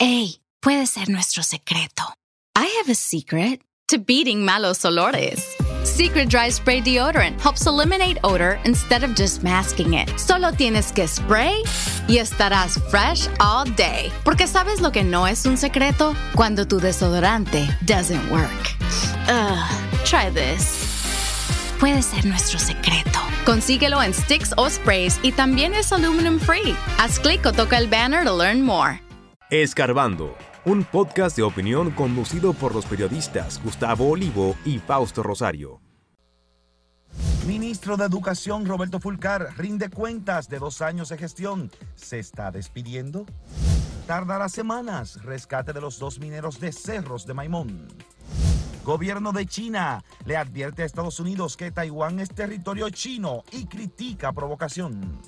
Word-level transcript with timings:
Hey, 0.00 0.38
puede 0.62 0.86
ser 0.86 1.08
nuestro 1.08 1.42
secreto. 1.42 2.04
I 2.54 2.66
have 2.78 2.88
a 2.88 2.94
secret 2.94 3.62
to 3.88 3.98
beating 3.98 4.44
malos 4.44 4.84
olores. 4.84 5.42
Secret 5.84 6.28
Dry 6.28 6.50
Spray 6.50 6.80
Deodorant 6.80 7.40
helps 7.40 7.66
eliminate 7.66 8.16
odor 8.22 8.60
instead 8.64 9.02
of 9.02 9.16
just 9.16 9.42
masking 9.42 9.94
it. 9.94 10.08
Solo 10.16 10.52
tienes 10.52 10.92
que 10.92 11.08
spray 11.08 11.64
y 12.06 12.18
estarás 12.18 12.78
fresh 12.90 13.26
all 13.40 13.64
day. 13.74 14.12
Porque 14.24 14.46
sabes 14.46 14.80
lo 14.80 14.92
que 14.92 15.02
no 15.02 15.26
es 15.26 15.44
un 15.46 15.56
secreto? 15.56 16.14
Cuando 16.36 16.64
tu 16.64 16.78
desodorante 16.78 17.66
doesn't 17.84 18.30
work. 18.30 18.76
Ugh, 19.28 19.58
try 20.04 20.30
this. 20.30 21.74
Puede 21.80 22.02
ser 22.02 22.24
nuestro 22.24 22.60
secreto. 22.60 23.18
Consíguelo 23.44 24.00
en 24.00 24.14
sticks 24.14 24.54
o 24.56 24.70
sprays 24.70 25.18
y 25.24 25.32
también 25.32 25.74
es 25.74 25.90
aluminum 25.92 26.38
free. 26.38 26.76
Haz 26.98 27.18
clic 27.18 27.44
o 27.46 27.52
toca 27.52 27.76
el 27.78 27.88
banner 27.88 28.22
to 28.22 28.32
learn 28.32 28.62
more. 28.62 29.00
Escarbando, 29.50 30.36
un 30.66 30.84
podcast 30.84 31.34
de 31.34 31.42
opinión 31.42 31.90
conducido 31.92 32.52
por 32.52 32.74
los 32.74 32.84
periodistas 32.84 33.58
Gustavo 33.64 34.10
Olivo 34.10 34.54
y 34.66 34.78
Fausto 34.78 35.22
Rosario. 35.22 35.80
Ministro 37.46 37.96
de 37.96 38.04
Educación 38.04 38.66
Roberto 38.66 39.00
Fulcar 39.00 39.54
rinde 39.56 39.88
cuentas 39.88 40.50
de 40.50 40.58
dos 40.58 40.82
años 40.82 41.08
de 41.08 41.16
gestión. 41.16 41.70
¿Se 41.94 42.18
está 42.18 42.50
despidiendo? 42.50 43.24
Tardará 44.06 44.50
semanas 44.50 45.22
rescate 45.22 45.72
de 45.72 45.80
los 45.80 45.98
dos 45.98 46.18
mineros 46.18 46.60
de 46.60 46.70
Cerros 46.70 47.24
de 47.24 47.32
Maimón. 47.32 47.88
Gobierno 48.84 49.32
de 49.32 49.46
China 49.46 50.04
le 50.26 50.36
advierte 50.36 50.82
a 50.82 50.84
Estados 50.84 51.20
Unidos 51.20 51.56
que 51.56 51.70
Taiwán 51.70 52.20
es 52.20 52.28
territorio 52.28 52.90
chino 52.90 53.44
y 53.50 53.64
critica 53.64 54.30
provocación. 54.30 55.22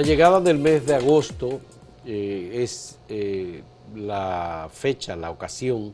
La 0.00 0.06
llegada 0.06 0.40
del 0.40 0.56
mes 0.56 0.86
de 0.86 0.94
agosto 0.94 1.60
eh, 2.06 2.52
es 2.54 2.98
eh, 3.10 3.62
la 3.94 4.70
fecha, 4.72 5.14
la 5.14 5.30
ocasión 5.30 5.92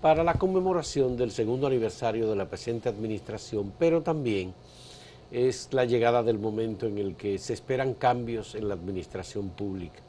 para 0.00 0.24
la 0.24 0.34
conmemoración 0.34 1.16
del 1.16 1.30
segundo 1.30 1.68
aniversario 1.68 2.28
de 2.28 2.34
la 2.34 2.46
presente 2.46 2.88
administración, 2.88 3.72
pero 3.78 4.02
también 4.02 4.52
es 5.30 5.68
la 5.70 5.84
llegada 5.84 6.24
del 6.24 6.40
momento 6.40 6.86
en 6.86 6.98
el 6.98 7.14
que 7.14 7.38
se 7.38 7.52
esperan 7.52 7.94
cambios 7.94 8.56
en 8.56 8.66
la 8.66 8.74
administración 8.74 9.50
pública. 9.50 10.00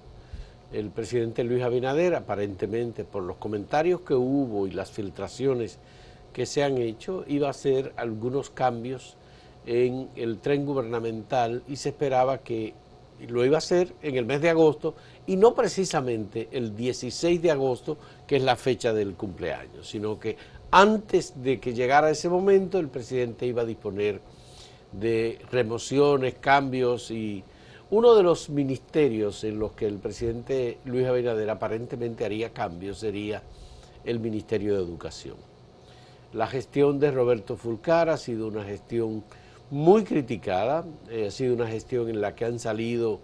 El 0.73 0.89
presidente 0.89 1.43
Luis 1.43 1.61
Abinader, 1.61 2.15
aparentemente 2.15 3.03
por 3.03 3.21
los 3.21 3.37
comentarios 3.37 4.01
que 4.01 4.15
hubo 4.15 4.65
y 4.65 4.71
las 4.71 4.89
filtraciones 4.89 5.77
que 6.33 6.47
se 6.47 6.63
han 6.63 6.79
hecho, 6.79 7.23
iba 7.27 7.49
a 7.49 7.51
hacer 7.51 7.93
algunos 7.97 8.49
cambios 8.49 9.15
en 9.67 10.09
el 10.15 10.39
tren 10.39 10.65
gubernamental 10.65 11.61
y 11.67 11.75
se 11.75 11.89
esperaba 11.89 12.39
que 12.39 12.73
lo 13.27 13.45
iba 13.45 13.55
a 13.55 13.59
hacer 13.59 13.93
en 14.01 14.15
el 14.15 14.25
mes 14.25 14.41
de 14.41 14.49
agosto 14.49 14.95
y 15.27 15.35
no 15.35 15.53
precisamente 15.53 16.49
el 16.51 16.75
16 16.75 17.41
de 17.41 17.51
agosto, 17.51 17.97
que 18.27 18.37
es 18.37 18.43
la 18.43 18.55
fecha 18.55 18.93
del 18.93 19.13
cumpleaños, 19.15 19.87
sino 19.89 20.19
que 20.19 20.37
antes 20.71 21.41
de 21.41 21.59
que 21.59 21.73
llegara 21.73 22.09
ese 22.09 22.29
momento 22.29 22.79
el 22.79 22.87
presidente 22.89 23.45
iba 23.45 23.61
a 23.61 23.65
disponer 23.65 24.21
de 24.91 25.39
remociones, 25.51 26.35
cambios 26.35 27.11
y 27.11 27.43
uno 27.91 28.15
de 28.15 28.23
los 28.23 28.49
ministerios 28.49 29.43
en 29.43 29.59
los 29.59 29.73
que 29.73 29.85
el 29.85 29.99
presidente 29.99 30.77
Luis 30.85 31.05
Abinader 31.05 31.49
aparentemente 31.49 32.23
haría 32.23 32.51
cambios 32.51 32.99
sería 32.99 33.43
el 34.05 34.19
Ministerio 34.19 34.75
de 34.75 34.83
Educación. 34.83 35.35
La 36.33 36.47
gestión 36.47 36.99
de 36.99 37.11
Roberto 37.11 37.57
Fulcar 37.57 38.09
ha 38.09 38.17
sido 38.17 38.47
una 38.47 38.63
gestión 38.63 39.23
muy 39.71 40.03
criticada, 40.03 40.85
eh, 41.09 41.27
ha 41.27 41.31
sido 41.31 41.55
una 41.55 41.67
gestión 41.67 42.09
en 42.09 42.21
la 42.21 42.35
que 42.35 42.45
han 42.45 42.59
salido 42.59 43.21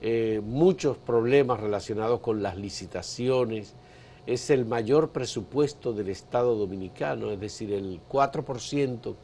eh, 0.00 0.40
muchos 0.42 0.96
problemas 0.96 1.60
relacionados 1.60 2.20
con 2.20 2.42
las 2.42 2.56
licitaciones, 2.56 3.74
es 4.26 4.50
el 4.50 4.64
mayor 4.64 5.10
presupuesto 5.10 5.92
del 5.92 6.08
Estado 6.08 6.56
Dominicano, 6.56 7.30
es 7.30 7.38
decir, 7.38 7.72
el 7.72 8.00
4% 8.10 9.14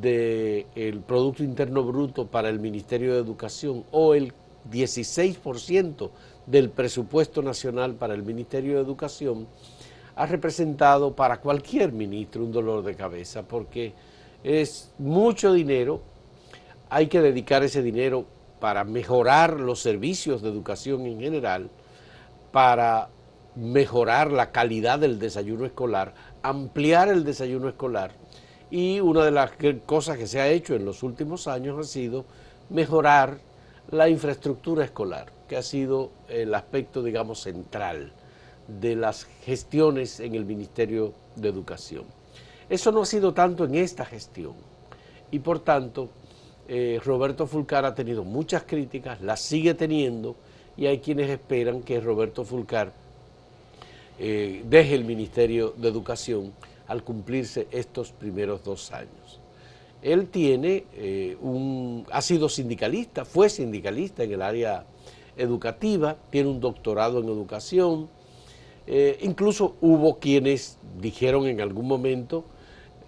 del 0.00 1.00
Producto 1.06 1.44
Interno 1.44 1.84
Bruto 1.84 2.26
para 2.28 2.48
el 2.48 2.60
Ministerio 2.60 3.12
de 3.12 3.20
Educación 3.20 3.84
o 3.90 4.14
el 4.14 4.32
16% 4.70 6.10
del 6.46 6.70
presupuesto 6.70 7.42
nacional 7.42 7.94
para 7.94 8.14
el 8.14 8.22
Ministerio 8.22 8.76
de 8.76 8.82
Educación, 8.82 9.46
ha 10.16 10.26
representado 10.26 11.14
para 11.14 11.40
cualquier 11.40 11.92
ministro 11.92 12.44
un 12.44 12.52
dolor 12.52 12.82
de 12.82 12.94
cabeza 12.94 13.42
porque 13.42 13.92
es 14.44 14.92
mucho 14.98 15.54
dinero, 15.54 16.02
hay 16.90 17.08
que 17.08 17.20
dedicar 17.20 17.64
ese 17.64 17.82
dinero 17.82 18.26
para 18.60 18.84
mejorar 18.84 19.58
los 19.58 19.80
servicios 19.80 20.42
de 20.42 20.50
educación 20.50 21.06
en 21.06 21.18
general, 21.18 21.70
para 22.52 23.08
mejorar 23.56 24.30
la 24.30 24.52
calidad 24.52 24.98
del 24.98 25.18
desayuno 25.18 25.64
escolar, 25.64 26.14
ampliar 26.42 27.08
el 27.08 27.24
desayuno 27.24 27.68
escolar. 27.68 28.12
Y 28.70 29.00
una 29.00 29.24
de 29.24 29.30
las 29.30 29.52
cosas 29.86 30.18
que 30.18 30.26
se 30.26 30.40
ha 30.40 30.48
hecho 30.48 30.74
en 30.74 30.84
los 30.84 31.02
últimos 31.02 31.48
años 31.48 31.78
ha 31.78 31.84
sido 31.84 32.24
mejorar 32.70 33.38
la 33.90 34.08
infraestructura 34.08 34.84
escolar, 34.84 35.26
que 35.48 35.56
ha 35.56 35.62
sido 35.62 36.10
el 36.28 36.54
aspecto, 36.54 37.02
digamos, 37.02 37.40
central 37.40 38.12
de 38.66 38.96
las 38.96 39.24
gestiones 39.44 40.20
en 40.20 40.34
el 40.34 40.44
Ministerio 40.44 41.12
de 41.36 41.48
Educación. 41.48 42.04
Eso 42.68 42.92
no 42.92 43.02
ha 43.02 43.06
sido 43.06 43.34
tanto 43.34 43.64
en 43.64 43.74
esta 43.74 44.04
gestión 44.04 44.54
y 45.30 45.38
por 45.40 45.60
tanto 45.60 46.08
eh, 46.68 47.00
Roberto 47.04 47.46
Fulcar 47.46 47.84
ha 47.84 47.94
tenido 47.94 48.24
muchas 48.24 48.62
críticas, 48.62 49.20
las 49.20 49.40
sigue 49.40 49.74
teniendo 49.74 50.34
y 50.76 50.86
hay 50.86 50.98
quienes 50.98 51.28
esperan 51.28 51.82
que 51.82 52.00
Roberto 52.00 52.44
Fulcar 52.44 52.92
eh, 54.18 54.62
deje 54.64 54.94
el 54.94 55.04
Ministerio 55.04 55.74
de 55.76 55.88
Educación 55.88 56.52
al 56.86 57.02
cumplirse 57.02 57.66
estos 57.70 58.12
primeros 58.12 58.64
dos 58.64 58.92
años. 58.92 59.40
Él 60.02 60.28
tiene 60.28 60.84
eh, 60.94 61.36
un, 61.40 62.06
ha 62.10 62.22
sido 62.22 62.48
sindicalista, 62.48 63.24
fue 63.24 63.48
sindicalista 63.50 64.22
en 64.22 64.32
el 64.32 64.42
área 64.42 64.84
educativa, 65.36 66.16
tiene 66.30 66.48
un 66.48 66.60
doctorado 66.60 67.18
en 67.18 67.24
educación, 67.26 68.08
incluso 69.22 69.76
hubo 69.80 70.18
quienes 70.18 70.76
dijeron 71.00 71.46
en 71.46 71.62
algún 71.62 71.88
momento 71.88 72.44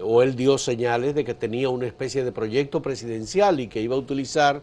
o 0.00 0.22
él 0.22 0.36
dio 0.36 0.58
señales 0.58 1.14
de 1.14 1.24
que 1.24 1.34
tenía 1.34 1.68
una 1.68 1.86
especie 1.86 2.24
de 2.24 2.32
proyecto 2.32 2.82
presidencial 2.82 3.60
y 3.60 3.68
que 3.68 3.80
iba 3.80 3.94
a 3.94 3.98
utilizar 3.98 4.62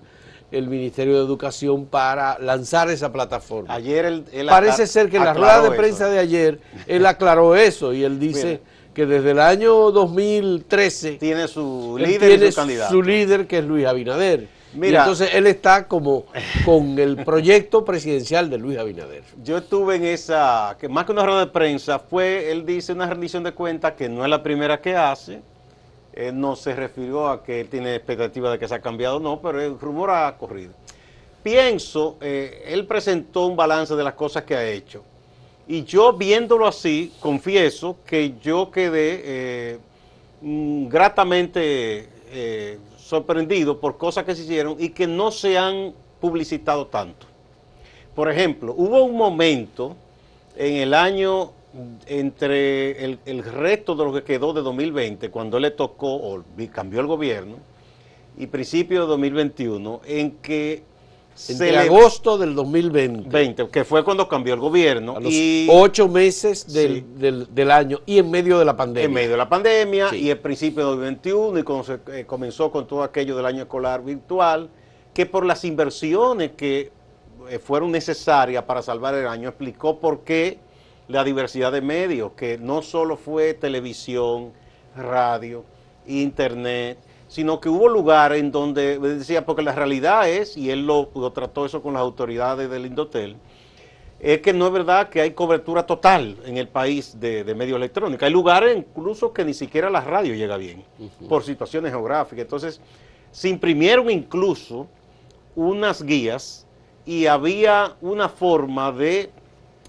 el 0.51 0.67
Ministerio 0.67 1.15
de 1.15 1.25
Educación 1.25 1.85
para 1.85 2.37
lanzar 2.39 2.89
esa 2.89 3.11
plataforma. 3.11 3.73
Ayer 3.73 4.05
él, 4.05 4.25
Parece 4.47 4.85
ser 4.85 5.09
que 5.09 5.17
en 5.17 5.25
la 5.25 5.33
rueda 5.33 5.61
de 5.61 5.71
prensa 5.71 6.07
de 6.07 6.19
ayer 6.19 6.59
él 6.87 7.05
aclaró 7.05 7.55
eso 7.55 7.93
y 7.93 8.03
él 8.03 8.19
dice 8.19 8.61
que 8.93 9.07
desde 9.07 9.31
el 9.31 9.39
año 9.39 9.91
2013 9.91 11.13
tiene 11.13 11.47
su 11.47 11.97
líder 11.99 12.43
y 12.43 12.51
su 12.51 12.55
candidato. 12.55 12.93
Su 12.93 13.01
líder 13.01 13.47
que 13.47 13.59
es 13.59 13.65
Luis 13.65 13.87
Abinader 13.87 14.47
entonces 14.81 15.29
él 15.33 15.47
está 15.47 15.87
como 15.87 16.25
con 16.65 16.97
el 16.97 17.23
proyecto 17.23 17.85
presidencial 17.85 18.49
de 18.49 18.57
Luis 18.57 18.77
Abinader. 18.77 19.23
Yo 19.43 19.57
estuve 19.57 19.95
en 19.95 20.05
esa, 20.05 20.75
que 20.79 20.89
más 20.89 21.05
que 21.05 21.11
una 21.11 21.25
rueda 21.25 21.41
de 21.41 21.47
prensa, 21.47 21.99
fue, 21.99 22.51
él 22.51 22.65
dice 22.65 22.93
una 22.93 23.07
rendición 23.07 23.43
de 23.43 23.51
cuentas 23.51 23.93
que 23.93 24.09
no 24.09 24.23
es 24.23 24.29
la 24.29 24.41
primera 24.41 24.81
que 24.81 24.95
hace. 24.95 25.41
Él 26.13 26.39
no 26.39 26.55
se 26.55 26.75
refirió 26.75 27.27
a 27.27 27.43
que 27.43 27.61
él 27.61 27.69
tiene 27.69 27.95
expectativa 27.95 28.51
de 28.51 28.59
que 28.59 28.67
se 28.67 28.75
ha 28.75 28.79
cambiado 28.79 29.17
o 29.17 29.19
no, 29.19 29.41
pero 29.41 29.59
el 29.59 29.79
rumor 29.79 30.11
ha 30.11 30.37
corrido. 30.37 30.73
Pienso, 31.41 32.17
eh, 32.21 32.63
él 32.67 32.85
presentó 32.85 33.47
un 33.47 33.55
balance 33.55 33.95
de 33.95 34.03
las 34.03 34.13
cosas 34.13 34.43
que 34.43 34.55
ha 34.55 34.65
hecho. 34.65 35.03
Y 35.67 35.83
yo 35.83 36.13
viéndolo 36.13 36.67
así, 36.67 37.13
confieso 37.19 37.97
que 38.05 38.35
yo 38.41 38.69
quedé 38.69 39.21
eh, 39.23 39.77
mm, 40.41 40.87
gratamente 40.87 42.09
eh, 42.31 42.77
sorprendido 43.03 43.79
por 43.79 43.97
cosas 43.97 44.23
que 44.23 44.33
se 44.33 44.43
hicieron 44.43 44.77
y 44.79 44.89
que 44.89 45.07
no 45.07 45.31
se 45.31 45.57
han 45.57 45.93
publicitado 46.21 46.87
tanto. 46.87 47.27
Por 48.15 48.31
ejemplo, 48.31 48.73
hubo 48.77 49.03
un 49.03 49.17
momento 49.17 49.95
en 50.55 50.75
el 50.75 50.93
año 50.93 51.51
entre 52.05 53.03
el, 53.03 53.43
resto 53.43 53.95
de 53.95 54.05
lo 54.05 54.13
que 54.13 54.23
quedó 54.23 54.53
de 54.53 54.61
2020, 54.61 55.29
cuando 55.31 55.59
le 55.59 55.71
tocó 55.71 56.13
o 56.15 56.43
cambió 56.71 56.99
el 57.01 57.07
gobierno, 57.07 57.57
y 58.37 58.47
principio 58.47 59.01
de 59.01 59.07
2021, 59.07 60.01
en 60.05 60.31
que 60.37 60.83
entre 61.49 61.77
agosto 61.77 62.37
del 62.37 62.55
2020. 62.55 63.69
que 63.69 63.83
fue 63.83 64.03
cuando 64.03 64.27
cambió 64.27 64.53
el 64.53 64.59
gobierno. 64.59 65.17
y 65.21 65.67
ocho 65.69 66.07
meses 66.07 66.71
del, 66.71 67.71
año 67.71 68.01
y 68.05 68.19
en 68.19 68.29
medio 68.29 68.59
de 68.59 68.65
la 68.65 68.75
pandemia. 68.75 69.05
En 69.05 69.13
medio 69.13 69.31
de 69.31 69.37
la 69.37 69.49
pandemia 69.49 70.13
y 70.15 70.29
el 70.29 70.39
principio 70.39 70.83
de 70.83 70.89
2021 70.91 71.59
y 71.59 71.63
cuando 71.63 71.83
se 71.83 71.99
eh, 72.07 72.25
comenzó 72.25 72.71
con 72.71 72.87
todo 72.87 73.03
aquello 73.03 73.35
del 73.35 73.45
año 73.45 73.63
escolar 73.63 74.03
virtual, 74.03 74.69
que 75.13 75.25
por 75.25 75.45
las 75.45 75.63
inversiones 75.63 76.51
que 76.51 76.91
eh, 77.49 77.59
fueron 77.59 77.91
necesarias 77.91 78.63
para 78.63 78.81
salvar 78.81 79.15
el 79.15 79.27
año, 79.27 79.49
explicó 79.49 79.99
por 79.99 80.21
qué 80.21 80.59
la 81.07 81.23
diversidad 81.23 81.71
de 81.71 81.81
medios, 81.81 82.31
que 82.33 82.57
no 82.57 82.81
solo 82.81 83.17
fue 83.17 83.53
televisión, 83.53 84.51
radio, 84.95 85.63
internet, 86.07 86.97
sino 87.33 87.59
que 87.59 87.67
hubo 87.67 87.89
lugares 87.89 88.39
en 88.39 88.51
donde 88.51 88.99
decía, 88.99 89.43
porque 89.43 89.63
la 89.63 89.71
realidad 89.71 90.29
es, 90.29 90.55
y 90.55 90.69
él 90.69 90.85
lo, 90.85 91.07
trató 91.33 91.65
eso 91.65 91.81
con 91.81 91.93
las 91.93 92.01
autoridades 92.01 92.69
del 92.69 92.85
Indotel, 92.85 93.37
es 94.19 94.39
que 94.41 94.53
no 94.53 94.67
es 94.67 94.71
verdad 94.71 95.09
que 95.09 95.19
hay 95.19 95.31
cobertura 95.31 95.87
total 95.87 96.37
en 96.45 96.57
el 96.57 96.67
país 96.67 97.19
de, 97.19 97.43
de 97.43 97.55
medio 97.55 97.75
electrónico. 97.75 98.23
Hay 98.23 98.31
lugares 98.31 98.77
incluso 98.77 99.33
que 99.33 99.43
ni 99.43 99.55
siquiera 99.55 99.89
la 99.89 100.01
radio 100.01 100.35
llega 100.35 100.57
bien, 100.57 100.83
por 101.27 101.43
situaciones 101.43 101.91
geográficas. 101.91 102.43
Entonces, 102.43 102.79
se 103.31 103.49
imprimieron 103.49 104.11
incluso 104.11 104.87
unas 105.55 106.03
guías 106.03 106.67
y 107.03 107.25
había 107.25 107.95
una 108.01 108.29
forma 108.29 108.91
de 108.91 109.31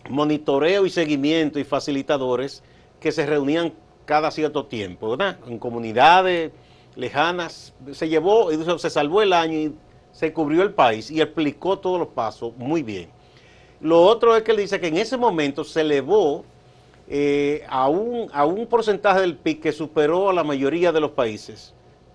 monitoreo 0.09 0.87
y 0.87 0.91
seguimiento 0.91 1.59
y 1.59 1.65
facilitadores 1.65 2.63
que 3.01 3.13
se 3.13 3.27
reunían 3.27 3.75
cada 4.07 4.31
cierto 4.31 4.65
tiempo, 4.65 5.11
¿verdad? 5.11 5.37
En 5.47 5.59
comunidades 5.59 6.53
lejanas. 6.97 7.73
Se 7.93 8.09
llevó, 8.09 8.51
se 8.79 8.91
salvó 8.91 9.23
el 9.23 9.33
año 9.33 9.59
y 9.59 9.75
se 10.13 10.33
cubrió 10.33 10.63
el 10.63 10.73
país 10.73 11.11
y 11.11 11.21
explicó 11.21 11.79
todos 11.79 11.99
los 11.99 12.09
pasos 12.09 12.57
muy 12.57 12.83
bien. 12.83 13.09
Lo 13.81 14.03
otro 14.03 14.37
es 14.37 14.43
que 14.43 14.53
él 14.53 14.59
dice 14.59 14.81
que 14.81 14.87
en 14.89 14.97
ese 14.97 15.17
momento 15.17 15.65
se 15.65 15.83
elevó 15.83 16.45
eh, 17.09 17.65
a, 17.69 17.89
un, 17.89 18.31
a 18.33 18.47
un 18.47 18.67
porcentaje 18.67 19.21
del 19.21 19.37
PIB 19.37 19.61
que 19.61 19.73
superó 19.73 20.31
a 20.31 20.33
la 20.33 20.45
mayoría 20.45 20.93
de 20.93 21.01
los 21.01 21.11
países 21.11 21.75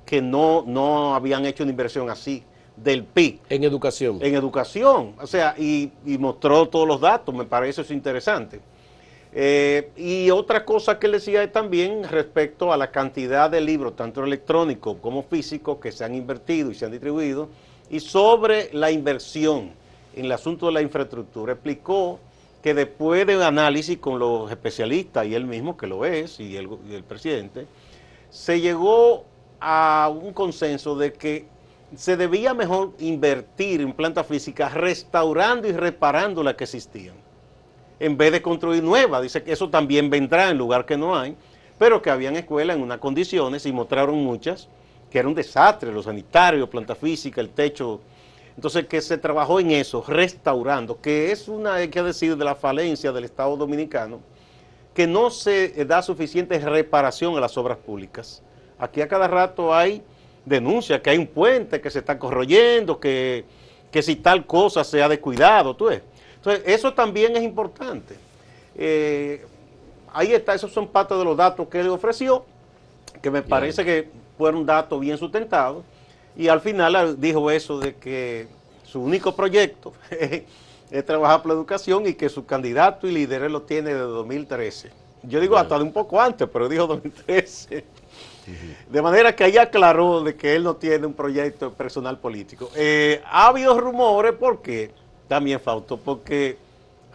que 0.10 0.24
no, 0.24 0.64
no 0.66 1.14
habían 1.14 1.46
hecho 1.46 1.62
una 1.62 1.70
inversión 1.70 2.10
así 2.10 2.44
del 2.76 3.04
PIB. 3.04 3.42
En 3.48 3.64
educación. 3.64 4.18
En 4.22 4.34
educación. 4.34 5.14
O 5.22 5.28
sea, 5.28 5.54
y, 5.56 5.92
mostró 6.18 6.68
todos 6.68 6.88
los 6.88 7.00
datos, 7.00 7.36
me 7.36 7.46
parece 7.46 7.81
eso 7.81 7.94
interesante. 7.94 8.60
Eh, 9.31 9.92
y 9.96 10.30
otra 10.31 10.66
cosa 10.66 10.98
que 10.98 11.08
le 11.08 11.18
decía 11.18 11.52
también 11.52 12.04
respecto 12.04 12.74
a 12.74 12.78
la 12.78 12.92
cantidad 12.92 13.50
de 13.50 13.62
libros, 13.62 13.96
tanto 13.96 14.24
electrónicos 14.24 14.98
como 15.02 15.24
físicos, 15.24 15.78
que 15.78 15.92
se 15.92 16.04
han 16.04 16.16
invertido 16.16 16.72
y 16.72 16.76
se 16.76 16.86
han 16.86 16.92
distribuido, 16.92 17.50
y 17.90 18.00
sobre 18.00 18.70
la 18.74 18.92
inversión 18.92 19.72
en 20.16 20.26
el 20.26 20.31
asunto 20.31 20.66
de 20.68 20.72
la 20.74 20.81
infraestructura. 20.81 21.54
Explicó 21.54 22.20
que 22.64 22.74
después 22.74 23.26
de 23.26 23.44
análisis 23.44 23.98
con 24.00 24.20
los 24.20 24.50
especialistas 24.50 25.26
y 25.26 25.36
él 25.36 25.46
mismo, 25.46 25.78
que 25.78 25.88
lo 25.88 26.06
es, 26.06 26.40
y 26.40 26.58
el 26.58 27.04
presidente, 27.08 27.68
se 28.30 28.60
llegó 28.60 29.26
a 29.60 30.12
un 30.14 30.34
consenso 30.34 30.96
de 30.96 31.14
que 31.14 31.46
se 31.96 32.16
debía 32.18 32.54
mejor 32.54 32.94
invertir 33.00 33.81
en 33.81 33.94
plantas 33.94 34.28
físicas 34.28 34.74
restaurando 34.74 35.68
y 35.68 35.72
reparando 35.72 36.44
las 36.44 36.56
que 36.56 36.66
existían, 36.66 37.16
en 38.00 38.18
vez 38.18 38.31
de 38.31 38.42
construir 38.42 38.84
nuevas. 38.84 39.22
Dice 39.22 39.44
que 39.44 39.51
eso 39.51 39.69
también 39.69 40.10
vendrá 40.10 40.50
en 40.50 40.57
lugar 40.57 40.86
que 40.86 40.98
no 40.98 41.18
hay, 41.18 41.36
pero 41.78 42.01
que 42.01 42.10
habían 42.10 42.36
escuelas 42.36 42.78
en 42.78 42.84
unas 42.84 43.00
condiciones 43.00 43.66
y 43.66 43.72
mostraron 43.72 44.24
muchas 44.24 44.68
que 45.10 45.19
era 45.19 45.28
un 45.28 45.34
desastre, 45.34 45.92
los 45.92 46.06
sanitarios, 46.06 46.69
planta 46.69 46.96
física, 46.96 47.42
el 47.42 47.50
techo. 47.50 48.00
Entonces 48.56 48.86
que 48.86 49.01
se 49.01 49.18
trabajó 49.18 49.60
en 49.60 49.72
eso, 49.72 50.04
restaurando, 50.07 51.00
que 51.01 51.31
es 51.31 51.48
una, 51.48 51.75
hay 51.75 51.88
que 51.88 52.04
decir, 52.04 52.36
de 52.36 52.46
la 52.46 52.56
falencia 52.56 53.12
del 53.12 53.24
Estado 53.24 53.56
Dominicano, 53.56 54.19
que 54.94 55.07
no 55.07 55.30
se 55.30 55.86
da 55.86 56.02
suficiente 56.02 56.60
reparación 56.60 57.38
a 57.38 57.40
las 57.40 57.57
obras 57.57 57.78
públicas. 57.78 58.44
Aquí 58.78 59.02
a 59.02 59.07
cada 59.07 59.28
rato 59.28 59.74
hay 59.74 60.04
denuncia 60.45 61.02
que 61.02 61.10
hay 61.10 61.18
un 61.18 61.28
puente 61.28 61.80
que 61.80 61.90
se 61.90 62.00
está 62.00 62.19
corroyendo, 62.19 63.00
que, 63.00 63.45
si 64.02 64.16
tal 64.18 64.45
cosa 64.45 64.84
se 64.84 65.02
ha 65.02 65.07
descuidado, 65.07 65.75
tú 65.75 65.86
ves. 65.86 66.02
Entonces, 66.40 66.64
eso 66.66 66.94
también 66.94 67.36
es 67.36 67.44
importante. 67.44 68.16
Eh, 68.76 69.46
ahí 70.14 70.34
está, 70.34 70.54
esos 70.54 70.72
son 70.72 70.88
parte 70.88 71.14
de 71.14 71.24
los 71.24 71.36
datos 71.36 71.68
que 71.68 71.82
él 71.82 71.90
ofreció, 71.90 72.46
que 73.22 73.30
me 73.30 73.42
parece 73.42 73.84
que 73.84 74.10
fueron 74.38 74.66
datos 74.66 75.00
bien 75.00 75.18
sustentados, 75.18 75.84
y 76.36 76.48
al 76.48 76.62
final 76.62 77.20
dijo 77.20 77.52
eso 77.52 77.80
de 77.80 77.96
que 77.96 78.48
su 78.84 79.02
único 79.02 79.36
proyecto 79.36 79.94
es 80.90 81.06
trabajar 81.06 81.42
por 81.42 81.50
la 81.50 81.56
educación 81.56 82.08
y 82.08 82.14
que 82.14 82.30
su 82.30 82.46
candidato 82.46 83.08
y 83.08 83.12
líder 83.12 83.52
lo 83.52 83.64
tiene 83.64 83.94
de 83.94 84.00
2013. 84.00 84.92
Yo 85.24 85.42
digo 85.42 85.58
hasta 85.58 85.78
de 85.78 85.84
un 85.84 85.92
poco 85.92 86.22
antes, 86.22 86.48
pero 86.52 86.70
dijo 86.70 86.88
2013. 86.88 87.84
De 88.90 89.02
manera 89.02 89.36
que 89.36 89.44
ahí 89.44 89.58
aclaró 89.58 90.24
de 90.24 90.36
que 90.36 90.56
él 90.56 90.64
no 90.64 90.76
tiene 90.76 91.06
un 91.06 91.14
proyecto 91.14 91.74
personal 91.74 92.18
político. 92.20 92.72
Eh, 92.76 93.22
ha 93.26 93.48
habido 93.48 93.80
rumores, 93.80 94.34
¿por 94.34 94.62
qué? 94.62 94.92
También 95.30 95.62
faltó, 95.62 95.96
porque 95.96 96.58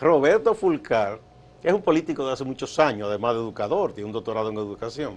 Roberto 0.00 0.54
Fulcar 0.54 1.18
es 1.62 1.72
un 1.72 1.82
político 1.82 2.26
de 2.26 2.32
hace 2.32 2.44
muchos 2.44 2.78
años, 2.78 3.08
además 3.08 3.34
de 3.34 3.40
educador, 3.40 3.92
tiene 3.92 4.06
un 4.06 4.12
doctorado 4.12 4.48
en 4.48 4.56
educación. 4.56 5.14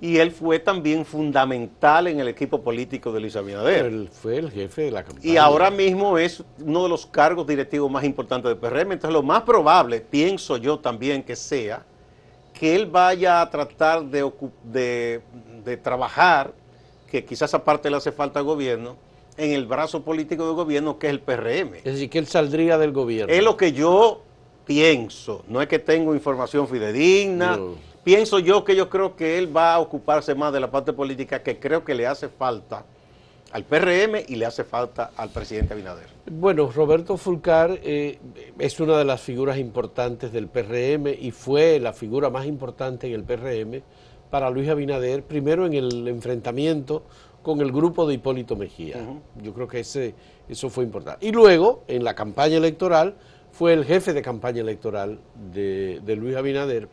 Y 0.00 0.18
él 0.18 0.30
fue 0.30 0.58
también 0.58 1.06
fundamental 1.06 2.06
en 2.06 2.20
el 2.20 2.28
equipo 2.28 2.60
político 2.60 3.10
de 3.12 3.20
Luis 3.20 3.34
Abinader. 3.34 3.86
Él 3.86 4.08
fue 4.12 4.36
el 4.36 4.50
jefe 4.50 4.82
de 4.82 4.90
la 4.90 5.02
campaña. 5.02 5.26
Y 5.26 5.36
ahora 5.38 5.70
mismo 5.70 6.18
es 6.18 6.44
uno 6.60 6.82
de 6.82 6.88
los 6.90 7.06
cargos 7.06 7.46
directivos 7.46 7.90
más 7.90 8.04
importantes 8.04 8.48
del 8.48 8.58
PRM. 8.58 8.92
Entonces 8.92 9.12
lo 9.12 9.22
más 9.22 9.42
probable, 9.42 10.00
pienso 10.00 10.58
yo 10.58 10.78
también 10.78 11.22
que 11.22 11.34
sea, 11.34 11.84
que 12.52 12.74
él 12.74 12.86
vaya 12.86 13.40
a 13.40 13.50
tratar 13.50 14.04
de, 14.04 14.30
de, 14.64 15.76
trabajar, 15.78 16.52
que 17.10 17.24
quizás 17.24 17.52
aparte 17.54 17.90
le 17.90 17.96
hace 17.96 18.12
falta 18.12 18.38
al 18.38 18.44
gobierno, 18.44 18.96
en 19.36 19.52
el 19.52 19.66
brazo 19.66 20.02
político 20.02 20.46
del 20.46 20.54
gobierno 20.54 20.98
que 20.98 21.08
es 21.08 21.12
el 21.12 21.20
PRM. 21.20 21.74
Es 21.76 21.84
decir, 21.84 22.10
que 22.10 22.18
él 22.18 22.26
saldría 22.26 22.78
del 22.78 22.92
gobierno. 22.92 23.32
Es 23.32 23.42
lo 23.42 23.56
que 23.56 23.72
yo 23.72 24.22
pienso, 24.64 25.44
no 25.48 25.62
es 25.62 25.68
que 25.68 25.78
tengo 25.78 26.14
información 26.14 26.66
fidedigna, 26.66 27.58
pienso 28.02 28.38
yo 28.40 28.64
que 28.64 28.74
yo 28.74 28.90
creo 28.90 29.14
que 29.14 29.38
él 29.38 29.56
va 29.56 29.74
a 29.74 29.78
ocuparse 29.78 30.34
más 30.34 30.52
de 30.52 30.60
la 30.60 30.70
parte 30.70 30.92
política 30.92 31.42
que 31.42 31.58
creo 31.58 31.84
que 31.84 31.94
le 31.94 32.06
hace 32.06 32.28
falta 32.28 32.84
al 33.52 33.64
PRM 33.64 34.24
y 34.26 34.34
le 34.34 34.44
hace 34.44 34.64
falta 34.64 35.12
al 35.16 35.30
presidente 35.30 35.72
Abinader. 35.72 36.08
Bueno, 36.30 36.70
Roberto 36.70 37.16
Fulcar 37.16 37.78
eh, 37.82 38.18
es 38.58 38.80
una 38.80 38.98
de 38.98 39.04
las 39.04 39.20
figuras 39.20 39.56
importantes 39.56 40.32
del 40.32 40.48
PRM 40.48 41.14
y 41.18 41.30
fue 41.30 41.78
la 41.78 41.92
figura 41.92 42.28
más 42.28 42.46
importante 42.46 43.06
en 43.06 43.14
el 43.14 43.22
PRM 43.22 43.82
para 44.30 44.50
Luis 44.50 44.68
Abinader, 44.68 45.22
primero 45.22 45.64
en 45.66 45.74
el 45.74 46.08
enfrentamiento 46.08 47.04
con 47.46 47.60
el 47.60 47.70
grupo 47.70 48.08
de 48.08 48.14
Hipólito 48.14 48.56
Mejía. 48.56 48.96
Yo 49.40 49.54
creo 49.54 49.68
que 49.68 49.78
ese, 49.78 50.16
eso 50.48 50.68
fue 50.68 50.82
importante. 50.82 51.24
Y 51.24 51.30
luego, 51.30 51.84
en 51.86 52.02
la 52.02 52.12
campaña 52.12 52.56
electoral, 52.56 53.14
fue 53.52 53.72
el 53.72 53.84
jefe 53.84 54.12
de 54.12 54.20
campaña 54.20 54.62
electoral 54.62 55.20
de, 55.52 56.00
de 56.04 56.16
Luis 56.16 56.34
Abinader 56.34 56.88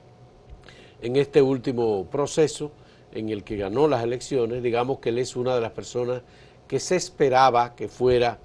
en 1.02 1.16
este 1.16 1.42
último 1.42 2.06
proceso 2.06 2.72
en 3.14 3.30
el 3.30 3.44
que 3.44 3.58
ganó 3.58 3.88
las 3.88 4.04
elecciones, 4.04 4.62
digamos 4.62 5.00
que 5.00 5.10
él 5.10 5.18
es 5.18 5.36
una 5.36 5.56
de 5.56 5.62
las 5.62 5.72
personas 5.72 6.22
que 6.68 6.80
se 6.80 6.98
esperaba 6.98 7.74
que 7.74 7.88
fuera 7.88 8.38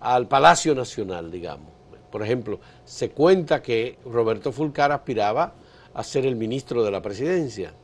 al 0.00 0.28
Palacio 0.28 0.74
Nacional, 0.74 1.30
digamos. 1.30 1.70
Por 2.10 2.22
ejemplo, 2.22 2.60
se 2.86 3.10
cuenta 3.10 3.60
que 3.60 3.98
Roberto 4.06 4.52
Fulcar 4.52 4.90
aspiraba 4.90 5.52
a 5.92 6.02
ser 6.02 6.24
el 6.24 6.34
ministro 6.34 6.82
de 6.82 6.90
la 6.90 7.02
presidencia, 7.02 7.74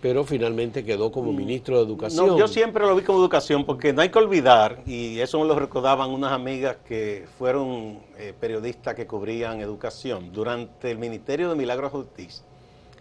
pero 0.00 0.24
finalmente 0.24 0.84
quedó 0.84 1.12
como 1.12 1.32
mm. 1.32 1.36
ministro 1.36 1.76
de 1.78 1.84
Educación. 1.84 2.26
No, 2.26 2.38
yo 2.38 2.48
siempre 2.48 2.86
lo 2.86 2.96
vi 2.96 3.02
como 3.02 3.18
educación 3.18 3.64
porque 3.64 3.92
no 3.92 4.02
hay 4.02 4.08
que 4.08 4.18
olvidar, 4.18 4.82
y 4.86 5.20
eso 5.20 5.38
me 5.38 5.46
lo 5.46 5.58
recordaban 5.58 6.10
unas 6.10 6.32
amigas 6.32 6.76
que 6.86 7.26
fueron 7.38 7.98
eh, 8.18 8.32
periodistas 8.38 8.94
que 8.94 9.06
cubrían 9.06 9.60
educación, 9.60 10.32
durante 10.32 10.90
el 10.90 10.98
Ministerio 10.98 11.48
de 11.50 11.54
Milagros 11.54 11.92
Justicia, 11.92 12.44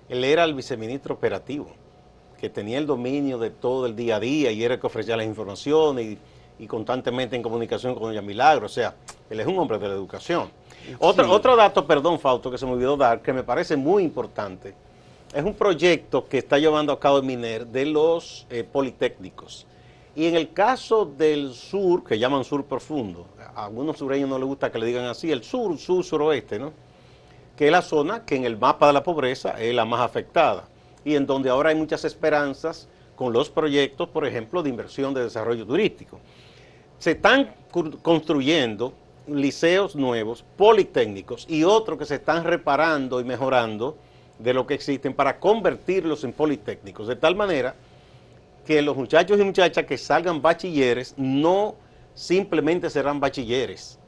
él 0.09 0.23
era 0.23 0.43
el 0.43 0.53
viceministro 0.53 1.15
operativo 1.15 1.67
que 2.39 2.49
tenía 2.49 2.77
el 2.77 2.87
dominio 2.87 3.37
de 3.37 3.49
todo 3.49 3.85
el 3.85 3.95
día 3.95 4.15
a 4.15 4.19
día 4.19 4.51
y 4.51 4.63
era 4.63 4.75
el 4.75 4.79
que 4.79 4.87
ofrecía 4.87 5.17
las 5.17 5.25
informaciones 5.25 6.17
y, 6.57 6.67
constantemente 6.67 7.35
en 7.35 7.41
comunicación 7.41 7.93
con 7.93 8.03
Doña 8.03 8.21
Milagro. 8.21 8.65
O 8.65 8.69
sea, 8.69 8.93
él 9.29 9.39
es 9.39 9.47
un 9.47 9.57
hombre 9.59 9.77
de 9.77 9.87
la 9.87 9.93
educación. 9.93 10.49
Otro, 10.99 11.31
otro 11.31 11.55
dato, 11.55 11.85
perdón, 11.85 12.19
Fausto, 12.19 12.49
que 12.49 12.57
se 12.57 12.65
me 12.65 12.73
olvidó 12.73 12.97
dar, 12.97 13.21
que 13.21 13.31
me 13.31 13.43
parece 13.43 13.77
muy 13.77 14.03
importante, 14.03 14.73
es 15.33 15.43
un 15.43 15.53
proyecto 15.53 16.27
que 16.27 16.39
está 16.39 16.57
llevando 16.57 16.91
a 16.91 16.99
cabo 16.99 17.17
el 17.17 17.23
MINER 17.23 17.67
de 17.67 17.85
los 17.85 18.47
eh, 18.49 18.63
politécnicos. 18.63 19.65
Y 20.15 20.25
en 20.25 20.35
el 20.35 20.51
caso 20.53 21.05
del 21.05 21.53
sur, 21.53 22.03
que 22.03 22.17
llaman 22.17 22.43
sur 22.43 22.65
profundo, 22.65 23.27
a 23.55 23.65
algunos 23.65 23.97
sureños 23.97 24.27
no 24.27 24.39
les 24.39 24.47
gusta 24.47 24.71
que 24.71 24.79
le 24.79 24.87
digan 24.87 25.05
así, 25.05 25.31
el 25.31 25.43
sur, 25.43 25.77
sur, 25.77 26.03
suroeste, 26.03 26.57
¿no? 26.57 26.73
Que 27.55 27.67
es 27.67 27.71
la 27.71 27.81
zona 27.81 28.25
que 28.25 28.35
en 28.35 28.45
el 28.45 28.57
mapa 28.57 28.87
de 28.87 28.93
la 28.93 29.03
pobreza 29.03 29.51
es 29.61 29.73
la 29.73 29.85
más 29.85 30.01
afectada 30.01 30.67
y 31.05 31.15
en 31.15 31.25
donde 31.25 31.49
ahora 31.49 31.69
hay 31.69 31.75
muchas 31.75 32.05
esperanzas 32.05 32.87
con 33.15 33.31
los 33.31 33.49
proyectos, 33.49 34.09
por 34.09 34.25
ejemplo, 34.25 34.63
de 34.63 34.69
inversión 34.69 35.13
de 35.13 35.23
desarrollo 35.23 35.65
turístico. 35.65 36.19
Se 36.97 37.11
están 37.11 37.53
construyendo 38.01 38.93
liceos 39.27 39.95
nuevos, 39.95 40.43
politécnicos 40.57 41.45
y 41.47 41.63
otros 41.63 41.99
que 41.99 42.05
se 42.05 42.15
están 42.15 42.43
reparando 42.43 43.21
y 43.21 43.23
mejorando 43.23 43.97
de 44.39 44.53
lo 44.53 44.65
que 44.65 44.73
existen 44.73 45.13
para 45.13 45.39
convertirlos 45.39 46.23
en 46.23 46.33
politécnicos, 46.33 47.07
de 47.07 47.15
tal 47.15 47.35
manera 47.35 47.75
que 48.65 48.81
los 48.81 48.95
muchachos 48.95 49.39
y 49.39 49.43
muchachas 49.43 49.85
que 49.85 49.97
salgan 49.97 50.41
bachilleres 50.41 51.13
no 51.17 51.75
simplemente 52.13 52.89
serán 52.89 53.19
bachilleres, 53.19 53.99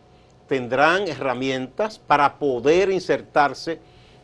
tendrán 0.48 1.08
herramientas 1.08 2.00
para 2.00 2.38
poder 2.38 2.90
insertarse 2.92 3.80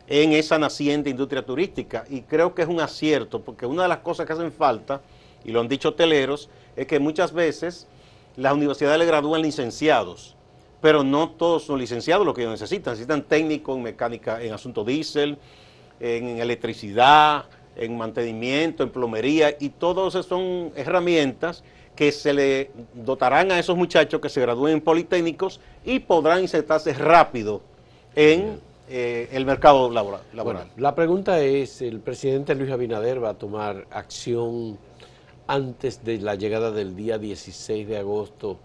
en 0.06 0.32
esa 0.32 0.58
naciente 0.58 1.10
industria 1.10 1.44
turística. 1.44 2.04
Y 2.08 2.22
creo 2.22 2.54
que 2.54 2.62
es 2.62 2.68
un 2.68 2.80
acierto, 2.80 3.42
porque 3.42 3.66
una 3.66 3.82
de 3.82 3.88
las 3.88 3.98
cosas 3.98 4.26
que 4.26 4.32
hacen 4.32 4.52
falta 4.52 5.02
y 5.44 5.52
lo 5.52 5.60
han 5.60 5.68
dicho 5.68 5.90
hoteleros, 5.90 6.48
es 6.76 6.86
que 6.86 6.98
muchas 6.98 7.32
veces 7.32 7.86
las 8.36 8.52
universidades 8.52 8.98
le 8.98 9.06
gradúan 9.06 9.42
licenciados, 9.42 10.36
pero 10.80 11.02
no 11.02 11.30
todos 11.30 11.64
son 11.64 11.78
licenciados 11.78 12.24
lo 12.24 12.34
que 12.34 12.42
ellos 12.42 12.52
necesitan. 12.52 12.92
Necesitan 12.92 13.22
técnicos 13.22 13.76
en 13.76 13.82
mecánica, 13.82 14.42
en 14.42 14.52
asunto 14.52 14.84
diésel, 14.84 15.38
en 16.00 16.38
electricidad, 16.38 17.44
en 17.76 17.96
mantenimiento, 17.96 18.82
en 18.82 18.90
plomería, 18.90 19.56
y 19.58 19.70
todas 19.70 20.14
esas 20.14 20.26
son 20.26 20.72
herramientas 20.76 21.62
que 21.94 22.12
se 22.12 22.32
le 22.32 22.70
dotarán 22.94 23.50
a 23.50 23.58
esos 23.58 23.76
muchachos 23.76 24.20
que 24.20 24.28
se 24.28 24.40
gradúen 24.40 24.74
en 24.74 24.80
politécnicos 24.80 25.60
y 25.84 25.98
podrán 25.98 26.42
insertarse 26.42 26.92
rápido 26.92 27.60
en 28.14 28.60
eh, 28.88 29.28
el 29.32 29.44
mercado 29.44 29.90
laboral. 29.90 30.20
Bueno, 30.32 30.60
la 30.76 30.94
pregunta 30.94 31.40
es, 31.40 31.82
¿el 31.82 32.00
presidente 32.00 32.54
Luis 32.54 32.70
Abinader 32.70 33.22
va 33.22 33.30
a 33.30 33.34
tomar 33.34 33.86
acción 33.90 34.78
antes 35.46 36.04
de 36.04 36.18
la 36.18 36.36
llegada 36.36 36.70
del 36.70 36.94
día 36.94 37.18
16 37.18 37.88
de 37.88 37.98
agosto 37.98 38.58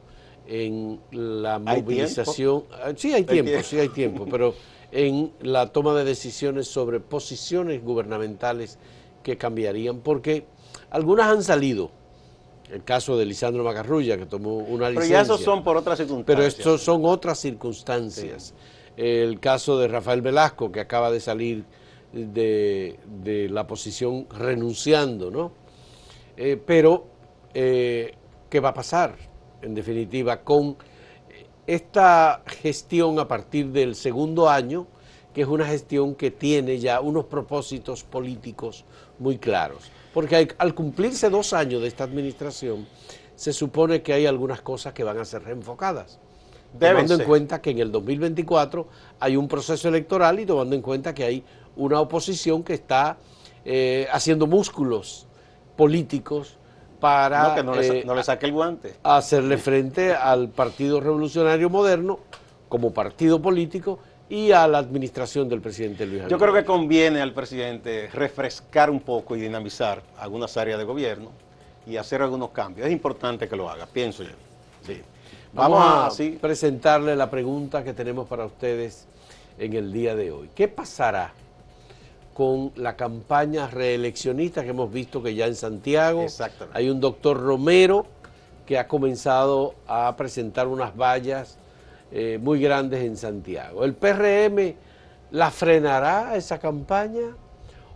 en 0.48 1.00
la 1.12 1.60
movilización? 1.60 2.64
Ah, 2.72 2.92
sí, 2.96 3.14
hay 3.14 3.24
tiempo, 3.24 3.52
sí 3.64 3.80
hay 3.80 3.90
tiempo, 3.90 4.26
pero 4.30 4.54
en 4.92 5.32
la 5.42 5.68
toma 5.68 5.96
de 5.96 6.04
decisiones 6.04 6.68
sobre 6.68 7.00
posiciones 7.00 7.84
gubernamentales 7.84 8.78
que 9.24 9.38
cambiarían, 9.38 10.00
porque 10.00 10.46
algunas 10.92 11.28
han 11.28 11.44
salido. 11.44 11.92
El 12.72 12.84
caso 12.84 13.18
de 13.18 13.26
Lisandro 13.26 13.64
Macarrulla, 13.64 14.18
que 14.18 14.26
tomó 14.26 14.58
una 14.58 14.90
licencia. 14.90 15.00
Pero 15.00 15.06
ya 15.08 15.22
esos 15.22 15.42
son 15.42 15.64
por 15.64 15.78
otras 15.78 15.98
circunstancias. 15.98 16.26
Pero 16.26 16.48
estos 16.48 16.82
son 16.82 17.06
otras 17.06 17.40
circunstancias. 17.40 18.54
El 18.98 19.40
caso 19.40 19.78
de 19.78 19.88
Rafael 19.88 20.22
Velasco, 20.22 20.72
que 20.72 20.80
acaba 20.80 21.12
de 21.12 21.20
salir 21.20 21.66
de, 22.14 23.48
la 23.52 23.68
posición 23.68 24.28
renunciando, 24.30 25.32
¿no? 25.32 25.52
Eh, 26.38 26.60
pero, 26.64 27.06
eh, 27.54 28.14
¿qué 28.50 28.60
va 28.60 28.70
a 28.70 28.74
pasar, 28.74 29.16
en 29.64 29.74
definitiva, 29.74 30.42
con 30.42 30.78
esta 31.66 32.44
gestión 32.46 33.20
a 33.20 33.28
partir 33.28 33.68
del 33.68 33.96
segundo 33.96 34.50
año, 34.50 34.88
que 35.34 35.42
es 35.42 35.48
una 35.48 35.66
gestión 35.66 36.16
que 36.16 36.30
tiene 36.30 36.80
ya 36.80 37.02
unos 37.02 37.26
propósitos 37.26 38.04
políticos 38.04 38.86
muy 39.18 39.38
claros. 39.38 39.92
Porque 40.14 40.48
al 40.58 40.76
cumplirse 40.76 41.30
dos 41.30 41.54
años 41.54 41.82
de 41.82 41.88
esta 41.88 42.04
administración, 42.04 42.86
se 43.36 43.52
supone 43.52 44.02
que 44.04 44.14
hay 44.14 44.26
algunas 44.26 44.62
cosas 44.62 44.94
que 44.94 45.04
van 45.04 45.18
a 45.18 45.26
ser 45.26 45.44
reenfocadas. 45.44 46.20
tomando 46.78 47.16
en 47.16 47.24
cuenta 47.24 47.62
que 47.62 47.72
en 47.72 47.80
el 47.80 47.92
2024 47.92 48.88
hay 49.20 49.36
un 49.36 49.48
proceso 49.48 49.88
electoral 49.88 50.40
y 50.40 50.46
tomando 50.46 50.76
en 50.76 50.82
cuenta 50.82 51.14
que 51.14 51.24
hay 51.24 51.44
una 51.76 52.00
oposición 52.00 52.64
que 52.64 52.74
está 52.74 53.18
eh, 53.66 54.08
haciendo 54.12 54.46
músculos 54.46 55.28
políticos 55.76 56.58
para 57.04 57.50
no, 57.50 57.56
que 57.56 57.64
no, 57.64 57.76
le, 57.76 58.00
eh, 58.00 58.24
saque 58.24 58.46
el 58.46 58.54
guante. 58.54 58.94
hacerle 59.04 59.58
frente 59.58 60.14
al 60.14 60.48
Partido 60.48 61.02
Revolucionario 61.02 61.70
Moderno 61.70 62.20
como 62.70 62.94
partido 62.94 63.42
político 63.42 64.00
y 64.30 64.54
a 64.54 64.66
la 64.70 64.78
administración 64.78 65.50
del 65.50 65.60
presidente 65.60 66.06
Luis 66.06 66.24
Yo 66.30 66.40
creo 66.40 66.54
que 66.54 66.64
conviene 66.64 67.22
al 67.22 67.34
presidente 67.34 68.10
refrescar 68.14 68.90
un 68.90 69.02
poco 69.02 69.36
y 69.36 69.42
dinamizar 69.42 70.02
algunas 70.18 70.56
áreas 70.56 70.80
de 70.80 70.86
gobierno 70.86 71.32
y 71.86 71.98
hacer 71.98 72.22
algunos 72.22 72.52
cambios. 72.52 72.88
Es 72.88 72.94
importante 72.94 73.50
que 73.50 73.58
lo 73.58 73.70
haga, 73.70 73.86
pienso 73.86 74.24
yo. 74.24 74.30
Vamos, 75.52 75.82
a 75.82 76.10
presentarle 76.40 77.18
la 77.18 77.30
pregunta 77.30 77.84
que 77.84 77.92
tenemos 77.92 78.30
para 78.30 78.46
ustedes 78.46 79.08
en 79.60 79.74
el 79.74 79.92
día 79.92 80.16
de 80.16 80.32
hoy. 80.32 80.50
¿Qué 80.56 80.70
pasará 80.70 81.34
con 82.34 82.72
la 82.76 82.96
campaña 82.96 83.68
reeleccionista 83.68 84.64
que 84.64 84.70
hemos 84.70 84.92
visto 84.92 85.22
que 85.22 85.36
ya 85.36 85.46
en 85.46 85.56
Santiago 85.56 86.26
hay 86.74 86.90
un 86.90 87.00
doctor 87.00 87.40
Romero 87.40 88.06
que 88.66 88.78
ha 88.78 88.88
comenzado 88.88 89.76
a 89.88 90.16
presentar 90.16 90.68
unas 90.68 90.96
vallas 90.96 91.58
eh, 92.12 92.40
muy 92.42 92.62
grandes 92.62 93.04
en 93.04 93.18
Santiago. 93.18 93.84
¿El 93.84 93.94
PRM 93.94 94.76
la 95.32 95.52
frenará 95.52 96.36
esa 96.36 96.60
campaña 96.60 97.36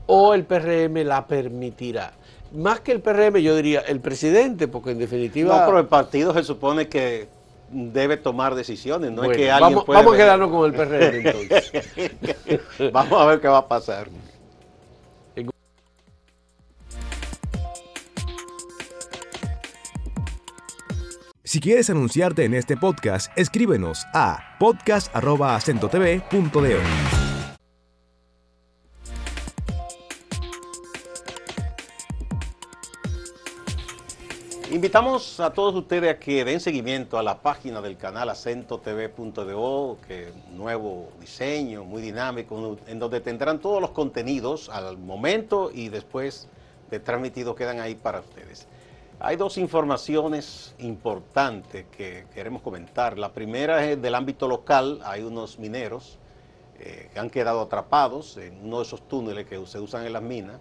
o 0.08 0.34
el 0.34 0.44
PRM 0.44 1.04
la 1.06 1.26
permitirá? 1.26 2.14
Más 2.54 2.80
que 2.80 2.94
el 2.94 3.02
PRM, 3.02 3.38
yo 3.38 3.56
diría 3.56 3.82
el 3.82 4.00
presidente, 4.00 4.68
porque 4.68 4.92
en 4.92 5.00
definitiva... 5.00 5.60
No, 5.60 5.66
pero 5.66 5.80
el 5.80 5.88
partido 5.88 6.34
se 6.34 6.44
supone 6.44 6.88
que 6.88 7.28
debe 7.70 8.16
tomar 8.18 8.56
decisiones, 8.56 9.12
no 9.12 9.24
es 9.26 9.38
que 9.38 9.52
alguien 9.52 9.76
vamos, 9.76 9.86
Vamos 9.88 10.14
a 10.14 10.18
quedarnos 10.18 10.50
con 10.50 10.66
el 10.66 10.74
PRM 10.74 11.28
entonces. 11.28 12.92
vamos 12.94 13.22
a 13.22 13.26
ver 13.26 13.42
qué 13.42 13.48
va 13.48 13.58
a 13.60 13.68
pasar. 13.68 14.08
Si 21.48 21.60
quieres 21.62 21.90
anunciarte 21.90 22.44
en 22.44 22.54
este 22.54 22.76
podcast, 22.76 23.32
escríbenos 23.38 24.06
a 24.14 24.58
podcast.acentotv.de. 24.60 26.80
Invitamos 34.74 35.40
a 35.40 35.54
todos 35.54 35.74
ustedes 35.76 36.14
a 36.14 36.20
que 36.20 36.44
den 36.44 36.60
seguimiento 36.60 37.18
a 37.18 37.24
la 37.24 37.42
página 37.42 37.80
del 37.80 37.96
canal 37.96 38.30
acentotv.do, 38.30 40.00
que 40.06 40.34
nuevo 40.52 41.14
diseño, 41.22 41.86
muy 41.86 42.02
dinámico, 42.02 42.78
en 42.88 43.00
donde 43.00 43.22
tendrán 43.22 43.60
todos 43.60 43.80
los 43.80 43.92
contenidos 43.92 44.68
al 44.68 44.98
momento 44.98 45.72
y 45.74 45.88
después 45.88 46.50
de 46.92 47.00
transmitido 47.00 47.56
quedan 47.56 47.80
ahí 47.80 47.96
para 47.96 48.20
ustedes. 48.20 48.68
Hay 49.20 49.36
dos 49.36 49.58
informaciones 49.58 50.76
importantes 50.78 51.88
que 51.88 52.28
queremos 52.36 52.62
comentar. 52.62 53.18
La 53.18 53.34
primera 53.34 53.84
es 53.84 54.00
del 54.00 54.14
ámbito 54.14 54.48
local. 54.48 55.02
Hay 55.04 55.24
unos 55.24 55.58
mineros 55.58 56.20
eh, 56.80 57.10
que 57.12 57.20
han 57.20 57.32
quedado 57.32 57.62
atrapados 57.62 58.38
en 58.38 58.64
uno 58.64 58.78
de 58.78 58.84
esos 58.84 59.08
túneles 59.08 59.48
que 59.48 59.66
se 59.66 59.80
usan 59.80 60.06
en 60.06 60.14
las 60.14 60.22
minas. 60.22 60.60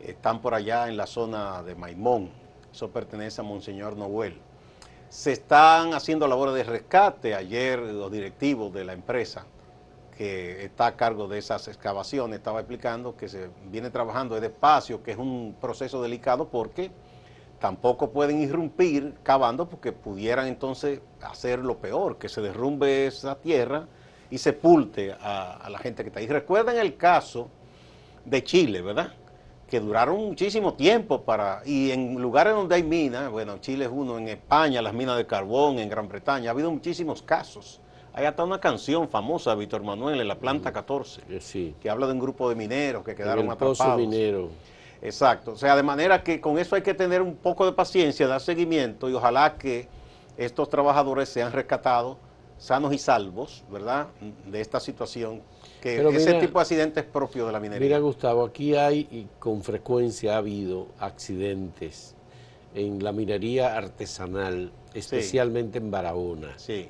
Están 0.00 0.42
por 0.42 0.54
allá 0.54 0.88
en 0.88 0.96
la 0.96 1.06
zona 1.06 1.62
de 1.62 1.76
Maimón. 1.76 2.30
Eso 2.72 2.90
pertenece 2.90 3.42
a 3.42 3.44
Monseñor 3.44 3.96
Noel. 3.96 4.40
Se 5.08 5.30
están 5.30 5.94
haciendo 5.94 6.26
labores 6.26 6.56
de 6.56 6.64
rescate. 6.64 7.32
Ayer 7.36 7.78
los 7.78 8.10
directivos 8.10 8.72
de 8.72 8.84
la 8.84 8.92
empresa 8.92 9.46
que 10.18 10.64
está 10.64 10.86
a 10.88 10.96
cargo 10.96 11.28
de 11.28 11.38
esas 11.38 11.68
excavaciones 11.68 12.38
estaba 12.38 12.58
explicando 12.58 13.16
que 13.16 13.28
se 13.28 13.50
viene 13.70 13.90
trabajando 13.90 14.40
despacio, 14.40 15.00
que 15.00 15.12
es 15.12 15.16
un 15.16 15.56
proceso 15.60 16.02
delicado 16.02 16.48
porque 16.48 16.90
tampoco 17.64 18.10
pueden 18.10 18.42
irrumpir 18.42 19.14
cavando 19.22 19.66
porque 19.66 19.90
pudieran 19.90 20.48
entonces 20.48 21.00
hacer 21.22 21.60
lo 21.60 21.78
peor, 21.78 22.18
que 22.18 22.28
se 22.28 22.42
derrumbe 22.42 23.06
esa 23.06 23.36
tierra 23.36 23.88
y 24.30 24.36
sepulte 24.36 25.16
a, 25.18 25.66
la 25.70 25.78
gente 25.78 26.02
que 26.02 26.08
está 26.08 26.20
ahí. 26.20 26.26
Recuerden 26.26 26.76
el 26.76 26.98
caso 26.98 27.48
de 28.22 28.44
Chile, 28.44 28.82
¿verdad? 28.82 29.14
Que 29.66 29.80
duraron 29.80 30.16
muchísimo 30.16 30.74
tiempo 30.74 31.22
para, 31.22 31.62
y 31.64 31.90
en 31.90 32.20
lugares 32.20 32.52
donde 32.52 32.74
hay 32.74 32.82
minas, 32.82 33.30
bueno, 33.30 33.56
Chile 33.62 33.86
es 33.86 33.90
uno, 33.90 34.18
en 34.18 34.28
España 34.28 34.82
las 34.82 34.92
minas 34.92 35.16
de 35.16 35.26
carbón, 35.26 35.78
en 35.78 35.88
Gran 35.88 36.06
Bretaña, 36.06 36.50
ha 36.50 36.52
habido 36.52 36.70
muchísimos 36.70 37.22
casos. 37.22 37.80
Hay 38.12 38.26
hasta 38.26 38.44
una 38.44 38.60
canción 38.60 39.08
famosa 39.08 39.52
de 39.52 39.56
Víctor 39.56 39.82
Manuel 39.82 40.20
en 40.20 40.28
la 40.28 40.38
planta 40.38 40.70
14, 40.70 41.40
sí. 41.40 41.74
que 41.80 41.88
habla 41.88 42.08
de 42.08 42.12
un 42.12 42.20
grupo 42.20 42.46
de 42.50 42.56
mineros 42.56 43.02
que 43.04 43.14
quedaron 43.14 43.46
el 43.46 43.52
atrapados. 43.52 43.96
minero. 43.96 44.50
Exacto, 45.04 45.52
o 45.52 45.56
sea, 45.56 45.76
de 45.76 45.82
manera 45.82 46.24
que 46.24 46.40
con 46.40 46.58
eso 46.58 46.74
hay 46.74 46.82
que 46.82 46.94
tener 46.94 47.20
un 47.20 47.36
poco 47.36 47.66
de 47.66 47.72
paciencia, 47.72 48.26
dar 48.26 48.40
seguimiento 48.40 49.10
y 49.10 49.12
ojalá 49.12 49.56
que 49.58 49.86
estos 50.38 50.70
trabajadores 50.70 51.28
sean 51.28 51.52
rescatados 51.52 52.16
sanos 52.56 52.94
y 52.94 52.98
salvos, 52.98 53.64
¿verdad?, 53.70 54.06
de 54.46 54.60
esta 54.60 54.80
situación, 54.80 55.42
que 55.82 55.96
ese 56.08 56.34
tipo 56.34 56.58
de 56.58 56.62
accidentes 56.62 57.04
propios 57.04 57.46
de 57.46 57.52
la 57.52 57.60
minería. 57.60 57.86
Mira, 57.86 57.98
Gustavo, 57.98 58.44
aquí 58.44 58.74
hay, 58.74 59.06
y 59.10 59.26
con 59.38 59.62
frecuencia 59.62 60.34
ha 60.34 60.38
habido 60.38 60.88
accidentes 60.98 62.14
en 62.74 63.04
la 63.04 63.12
minería 63.12 63.76
artesanal, 63.76 64.72
especialmente 64.94 65.78
en 65.78 65.90
Barahona, 65.90 66.54
sí. 66.56 66.88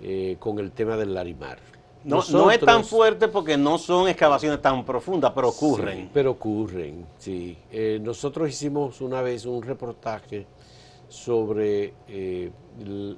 Eh, 0.00 0.36
con 0.38 0.58
el 0.58 0.72
tema 0.72 0.96
del 0.96 1.14
larimar. 1.14 1.58
No, 2.04 2.50
es 2.50 2.60
tan 2.60 2.84
fuerte 2.84 3.28
porque 3.28 3.56
no 3.56 3.78
son 3.78 4.08
excavaciones 4.08 4.60
tan 4.60 4.84
profundas, 4.84 5.32
pero 5.34 5.48
ocurren. 5.48 6.10
pero 6.12 6.32
ocurren, 6.32 7.06
sí. 7.18 7.56
Eh, 7.70 8.00
nosotros 8.02 8.48
hicimos 8.48 9.00
una 9.00 9.22
vez 9.22 9.46
un 9.46 9.62
reportaje 9.62 10.46
sobre 11.08 11.92
eh, 12.08 12.50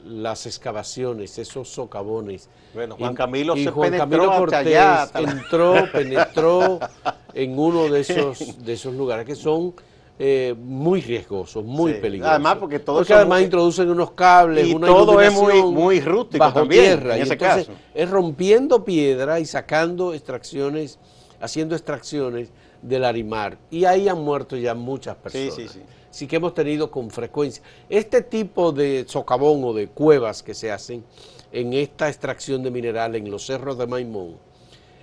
las 0.07 0.47
excavaciones, 0.47 1.39
esos 1.39 1.69
socavones. 1.69 2.49
Bueno, 2.75 2.97
Juan 2.97 3.15
Camilo 3.15 3.55
se 3.55 3.71
Juan 3.71 3.97
Camilo 3.97 4.27
Cortés 4.37 4.77
entró, 5.15 5.75
penetró 5.93 6.81
en 7.35 7.59
uno 7.59 7.89
de 7.89 8.01
esos, 8.01 8.65
de 8.65 8.73
esos 8.73 8.95
lugares 8.95 9.25
que 9.25 9.37
son 9.37 9.75
eh, 10.19 10.55
muy 10.57 11.01
riesgosos, 11.01 11.65
muy 11.65 11.95
peligrosos. 11.95 12.35
Además, 12.35 12.57
porque 12.57 12.79
todo 12.79 13.05
además 13.09 13.43
introducen 13.43 13.91
unos 13.91 14.13
cables, 14.13 14.69
y 14.69 14.75
todo 14.79 15.21
es 15.21 15.33
muy, 15.33 15.63
muy 15.63 16.01
rústico 16.01 16.45
bajo 16.45 16.61
también, 16.61 16.83
tierra. 16.83 17.17
En 17.17 17.23
ese 17.23 17.37
caso. 17.37 17.73
Es 17.93 18.09
rompiendo 18.09 18.85
piedra 18.85 19.41
y 19.41 19.47
sacando 19.47 20.15
extracciones, 20.15 20.99
haciendo 21.41 21.75
extracciones 21.75 22.51
del 22.81 23.05
arimar. 23.05 23.59
Y 23.71 23.87
ahí 23.87 24.09
han 24.09 24.23
muerto 24.23 24.57
ya 24.57 24.75
muchas 24.75 25.17
personas. 25.17 25.55
Sí, 25.55 25.69
sí, 25.69 25.81
sí. 25.81 25.81
sí 26.11 26.27
que 26.29 26.37
hemos 26.37 26.55
tenido 26.55 26.91
con 26.91 27.11
frecuencia. 27.11 27.63
Este 27.89 28.23
tipo 28.23 28.71
de 28.71 29.05
socavón 29.09 29.65
o 29.65 29.73
de 29.73 29.89
cuevas 29.89 30.43
que 30.43 30.55
se 30.55 30.71
hacen 30.71 31.05
en 31.51 31.73
esta 31.73 32.09
extracción 32.09 32.63
de 32.63 32.71
mineral 32.71 33.15
en 33.15 33.31
los 33.31 33.47
cerros 33.47 33.79
de 33.79 33.87
Maimón, 33.87 34.37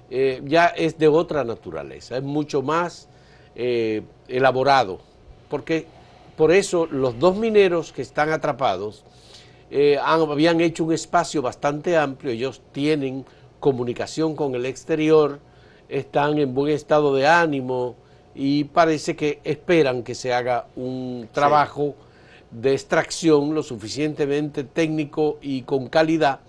eh, 0.10 0.42
ya 0.46 0.68
es 0.68 0.98
de 0.98 1.08
otra 1.08 1.46
naturaleza, 1.46 2.18
es 2.18 2.24
mucho 2.24 2.62
más 2.62 3.08
eh, 3.56 4.02
elaborado, 4.28 5.00
porque 5.50 5.86
por 6.38 6.52
eso 6.52 6.86
los 6.86 7.20
dos 7.20 7.36
mineros 7.36 7.92
que 7.92 8.02
están 8.02 8.32
atrapados 8.32 9.04
eh, 9.70 9.98
habían 10.02 10.60
hecho 10.62 10.84
un 10.84 10.94
espacio 10.94 11.42
bastante 11.42 11.98
amplio, 11.98 12.32
ellos 12.32 12.62
tienen 12.72 13.26
comunicación 13.60 14.36
con 14.36 14.56
el 14.56 14.66
exterior, 14.66 15.40
están 15.88 16.38
en 16.40 16.54
buen 16.54 16.74
estado 16.74 17.14
de 17.16 17.28
ánimo 17.28 17.96
y 18.34 18.66
parece 18.66 19.16
que 19.16 19.40
esperan 19.44 20.04
que 20.04 20.16
se 20.16 20.34
haga 20.34 20.68
un 20.76 21.28
trabajo 21.32 21.96
de 22.50 22.74
extracción 22.74 23.54
lo 23.54 23.64
suficientemente 23.64 24.64
técnico 24.64 25.38
y 25.42 25.62
con 25.62 25.88
calidad 25.88 26.40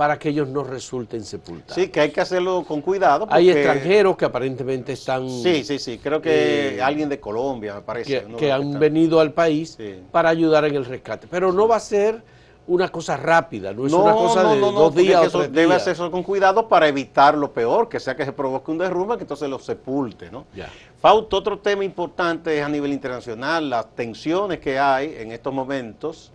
para 0.00 0.18
que 0.18 0.30
ellos 0.30 0.48
no 0.48 0.64
resulten 0.64 1.22
sepultados. 1.22 1.74
Sí, 1.74 1.88
que 1.88 2.00
hay 2.00 2.10
que 2.10 2.22
hacerlo 2.22 2.64
con 2.66 2.80
cuidado. 2.80 3.26
Hay 3.28 3.50
extranjeros 3.50 4.16
que 4.16 4.24
aparentemente 4.24 4.94
están... 4.94 5.28
Sí, 5.28 5.62
sí, 5.62 5.78
sí, 5.78 5.98
creo 5.98 6.22
que 6.22 6.76
eh, 6.76 6.82
alguien 6.82 7.10
de 7.10 7.20
Colombia, 7.20 7.74
me 7.74 7.82
parece. 7.82 8.24
Que, 8.38 8.50
han 8.50 8.78
venido 8.78 9.20
al 9.20 9.34
país 9.34 9.76
para 10.10 10.30
ayudar 10.30 10.64
en 10.64 10.74
el 10.74 10.86
rescate, 10.86 11.26
pero 11.30 11.52
no 11.52 11.68
va 11.68 11.76
a 11.76 11.80
ser 11.80 12.22
una 12.66 12.88
cosa 12.88 13.18
rápida, 13.18 13.74
no 13.74 13.86
es 13.86 13.92
una 13.92 14.14
cosa 14.14 14.54
de 14.54 14.58
dos 14.58 14.94
días 14.94 15.34
o 15.34 15.46
Debe 15.46 15.74
hacerse 15.74 16.10
con 16.10 16.22
cuidado 16.22 16.66
para 16.66 16.88
evitar 16.88 17.36
lo 17.36 17.52
peor, 17.52 17.90
que 17.90 18.00
sea 18.00 18.16
que 18.16 18.24
se 18.24 18.32
provoque 18.32 18.70
un 18.70 18.78
derrumbe, 18.78 19.18
que 19.18 19.24
entonces 19.24 19.50
lo 19.50 19.58
sepulte, 19.58 20.30
¿no? 20.30 20.46
Ya. 20.56 20.70
Fausto, 20.98 21.36
otro 21.36 21.58
tema 21.58 21.84
importante 21.84 22.58
es 22.58 22.64
a 22.64 22.70
nivel 22.70 22.94
internacional, 22.94 23.68
las 23.68 23.94
tensiones 23.94 24.60
que 24.60 24.78
hay 24.78 25.16
en 25.18 25.30
estos 25.30 25.52
momentos 25.52 26.32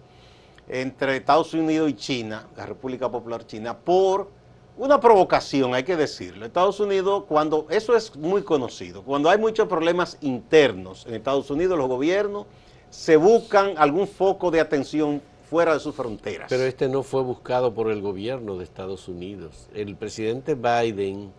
entre 0.68 1.18
Estados 1.18 1.54
Unidos 1.54 1.90
y 1.90 1.94
China, 1.94 2.48
la 2.56 2.66
República 2.66 3.10
Popular 3.10 3.46
China, 3.46 3.78
por 3.78 4.30
una 4.78 5.00
provocación, 5.00 5.74
hay 5.74 5.84
que 5.84 5.96
decirlo. 5.96 6.46
Estados 6.46 6.80
Unidos, 6.80 7.24
cuando, 7.28 7.68
eso 7.70 7.96
es 7.96 8.16
muy 8.16 8.44
conocido, 8.44 9.04
cuando 9.04 9.30
hay 9.30 9.38
muchos 9.38 9.68
problemas 9.68 10.18
internos 10.22 11.06
en 11.06 11.16
Estados 11.16 11.50
Unidos, 11.50 11.78
los 11.78 11.88
gobiernos 11.88 12.46
se 12.90 13.18
buscan 13.18 13.74
algún 13.78 14.08
foco 14.08 14.52
de 14.52 14.60
atención 14.60 15.22
fuera 15.50 15.74
de 15.74 15.80
sus 15.80 15.96
fronteras. 15.96 16.48
Pero 16.50 16.64
este 16.64 16.90
no 16.90 17.04
fue 17.04 17.22
buscado 17.22 17.74
por 17.74 17.92
el 17.92 18.02
gobierno 18.02 18.58
de 18.58 18.64
Estados 18.64 19.08
Unidos. 19.08 19.70
El 19.74 19.96
presidente 19.96 20.56
Biden 20.56 21.32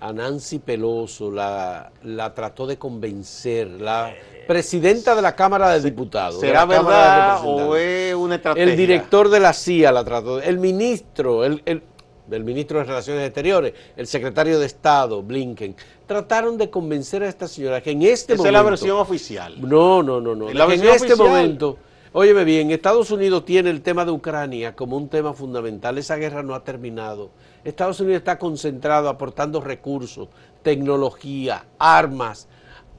a 0.00 0.12
Nancy 0.12 0.58
Peloso 0.58 1.30
la, 1.30 1.92
la 2.02 2.34
trató 2.34 2.66
de 2.66 2.76
convencer, 2.76 3.68
la 3.68 4.12
presidenta 4.46 5.14
de 5.14 5.22
la 5.22 5.34
Cámara 5.34 5.70
de 5.70 5.80
Diputados. 5.80 6.40
¿Será 6.40 6.64
verdad 6.64 7.40
o 7.44 7.76
es 7.76 8.14
una 8.14 8.36
estrategia? 8.36 8.70
El 8.70 8.76
director 8.76 9.28
de 9.28 9.40
la 9.40 9.52
CIA 9.52 9.92
la 9.92 10.04
trató, 10.04 10.40
el 10.40 10.58
ministro, 10.58 11.44
el, 11.44 11.62
el, 11.64 12.44
ministro 12.44 12.78
de 12.78 12.84
Relaciones 12.84 13.26
Exteriores, 13.26 13.74
el 13.96 14.06
secretario 14.06 14.58
de 14.58 14.66
Estado, 14.66 15.22
Blinken, 15.22 15.76
trataron 16.06 16.56
de 16.56 16.70
convencer 16.70 17.22
a 17.22 17.28
esta 17.28 17.46
señora 17.46 17.80
que 17.80 17.90
en 17.90 18.02
este 18.02 18.34
momento... 18.34 18.42
Esa 18.42 18.48
es 18.48 18.52
la 18.52 18.70
versión 18.70 18.98
oficial. 18.98 19.54
No, 19.60 20.02
no, 20.02 20.20
no, 20.20 20.34
no. 20.34 20.50
en 20.50 20.84
este 20.84 21.16
momento 21.16 21.78
Óyeme 22.14 22.44
bien, 22.44 22.70
Estados 22.70 23.10
Unidos 23.10 23.46
tiene 23.46 23.70
el 23.70 23.80
tema 23.80 24.04
de 24.04 24.10
Ucrania 24.10 24.76
como 24.76 24.98
un 24.98 25.08
tema 25.08 25.32
fundamental. 25.32 25.96
Esa 25.96 26.16
guerra 26.16 26.42
no 26.42 26.54
ha 26.54 26.62
terminado. 26.62 27.30
Estados 27.64 28.00
Unidos 28.00 28.18
está 28.18 28.38
concentrado 28.38 29.08
aportando 29.08 29.62
recursos, 29.62 30.28
tecnología, 30.62 31.64
armas 31.78 32.48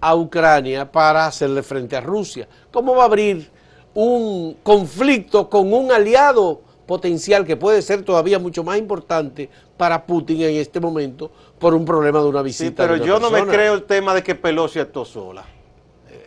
a 0.03 0.15
Ucrania 0.15 0.91
para 0.91 1.25
hacerle 1.27 1.63
frente 1.63 1.95
a 1.95 2.01
Rusia. 2.01 2.45
¿Cómo 2.71 2.93
va 2.93 3.03
a 3.03 3.05
abrir 3.05 3.49
un 3.93 4.57
conflicto 4.61 5.49
con 5.49 5.71
un 5.71 5.93
aliado 5.93 6.59
potencial 6.85 7.45
que 7.45 7.55
puede 7.55 7.81
ser 7.81 8.03
todavía 8.03 8.37
mucho 8.37 8.65
más 8.65 8.77
importante 8.77 9.49
para 9.77 10.05
Putin 10.05 10.41
en 10.41 10.57
este 10.57 10.81
momento 10.81 11.31
por 11.57 11.73
un 11.73 11.85
problema 11.85 12.19
de 12.19 12.25
una 12.27 12.41
visita? 12.41 12.83
Sí, 12.83 12.89
pero 12.89 12.97
yo 12.97 13.17
no 13.17 13.31
me 13.31 13.45
creo 13.45 13.75
el 13.75 13.83
tema 13.83 14.13
de 14.13 14.21
que 14.21 14.35
Pelosi 14.35 14.79
actuó 14.79 15.05
sola. 15.05 15.45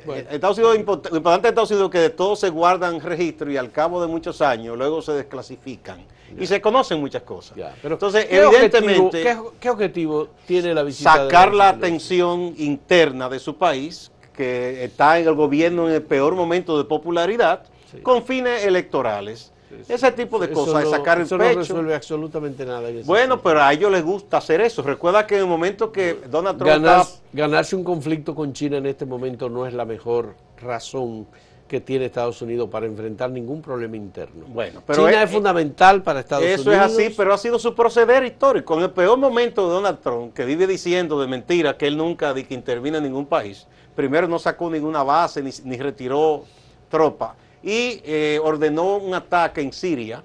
Eh, 0.09 0.27
Estados 0.31 0.57
Unidos, 0.57 0.75
lo 1.11 1.17
importante 1.19 1.43
de 1.43 1.49
Estados 1.51 1.71
Unidos 1.71 1.89
es 1.89 1.93
que 1.93 1.99
de 1.99 2.11
todos 2.11 2.41
se 2.41 2.49
guardan 2.49 2.99
registros 2.99 3.53
y 3.53 3.59
al 3.59 3.71
cabo 3.73 4.01
de 4.01 4.07
muchos 4.07 4.41
años 4.41 4.79
luego 4.79 5.03
se 5.03 5.13
desclasifican. 5.13 6.03
Y 6.39 6.47
se 6.47 6.61
conocen 6.61 7.01
muchas 7.01 7.23
cosas. 7.23 7.57
Entonces, 7.83 8.27
evidentemente... 8.31 9.37
¿qué, 9.61 9.71
objetivo 9.71 10.29
tiene 10.47 10.75
la 10.75 10.83
visita? 10.83 11.15
Sacar 11.15 11.55
la 11.55 11.71
atención 11.71 12.55
interna 12.57 13.29
de 13.29 13.39
su 13.39 13.57
país, 13.57 14.11
que 14.35 14.85
está 14.85 15.19
en 15.19 15.29
el 15.29 15.35
gobierno 15.35 15.89
en 15.89 15.95
el 15.95 16.03
peor 16.03 16.35
momento 16.35 16.77
de 16.79 16.85
popularidad, 16.85 17.63
con 18.03 18.25
fines 18.25 18.65
electorales. 18.65 19.53
Ese 19.89 20.13
tipo 20.13 20.39
de 20.39 20.51
cosas, 20.51 20.85
de 20.85 20.91
sacar 20.91 21.19
el 21.19 21.25
pecho. 21.25 21.39
no 21.39 21.53
resuelve 21.53 21.95
absolutamente 21.95 22.65
nada. 22.65 22.89
bueno, 23.05 23.41
pero 23.43 23.63
a 23.63 23.73
ellos 23.73 23.91
les 23.91 24.03
gusta 24.03 24.39
hacer 24.39 24.61
eso. 24.61 24.83
Recuerda 24.83 25.27
que 25.27 25.37
en 25.37 25.43
el 25.43 25.47
momento 25.47 25.91
que 25.93 26.21
Donald 26.31 26.59
Trump... 26.59 27.09
Ganarse 27.33 27.77
un 27.77 27.85
conflicto 27.85 28.35
con 28.35 28.53
China 28.53 28.79
en 28.79 28.87
este 28.87 29.05
momento 29.05 29.49
no 29.49 29.67
es 29.67 29.75
la 29.75 29.85
mejor 29.85 30.35
razón 30.59 31.27
que 31.69 31.81
tiene 31.81 32.07
Estados 32.07 32.41
Unidos 32.43 32.69
para 32.71 32.87
enfrentar 32.87 33.31
ningún 33.31 33.61
problema 33.61 33.97
interno. 33.97 34.47
Bueno, 34.47 34.83
pero 34.87 35.07
China 35.07 35.23
es, 35.23 35.31
fundamental 35.31 36.03
para 36.03 36.21
Estados 36.21 36.45
Unidos. 36.45 36.61
Eso 36.61 36.73
es 36.73 36.79
así, 36.79 37.15
pero 37.17 37.35
ha 37.35 37.39
sido 37.39 37.59
su 37.59 37.75
proceder 37.75 38.25
histórico. 38.25 38.75
En 38.77 38.85
el 38.85 38.91
peor 38.91 39.19
momento 39.19 39.67
de 39.67 39.75
Donald 39.75 39.99
Trump, 40.01 40.33
que 40.35 40.45
vive 40.45 40.67
diciendo 40.67 41.21
de 41.21 41.27
mentira 41.27 41.77
que 41.77 41.87
él 41.87 41.97
nunca 41.97 42.35
que 42.35 42.55
intervino 42.55 42.99
en 42.99 43.05
ningún 43.05 43.27
país, 43.27 43.67
primero 43.95 44.29
no 44.29 44.39
sacó 44.39 44.71
ninguna 44.71 45.03
base 45.03 45.43
ni, 45.43 45.51
ni 45.65 45.77
retiró 45.77 46.45
tropa 46.89 47.35
y 47.63 48.01
eh, 48.05 48.41
ordenó 48.43 48.97
un 48.99 49.13
ataque 49.15 49.61
en 49.61 49.73
Siria 49.73 50.23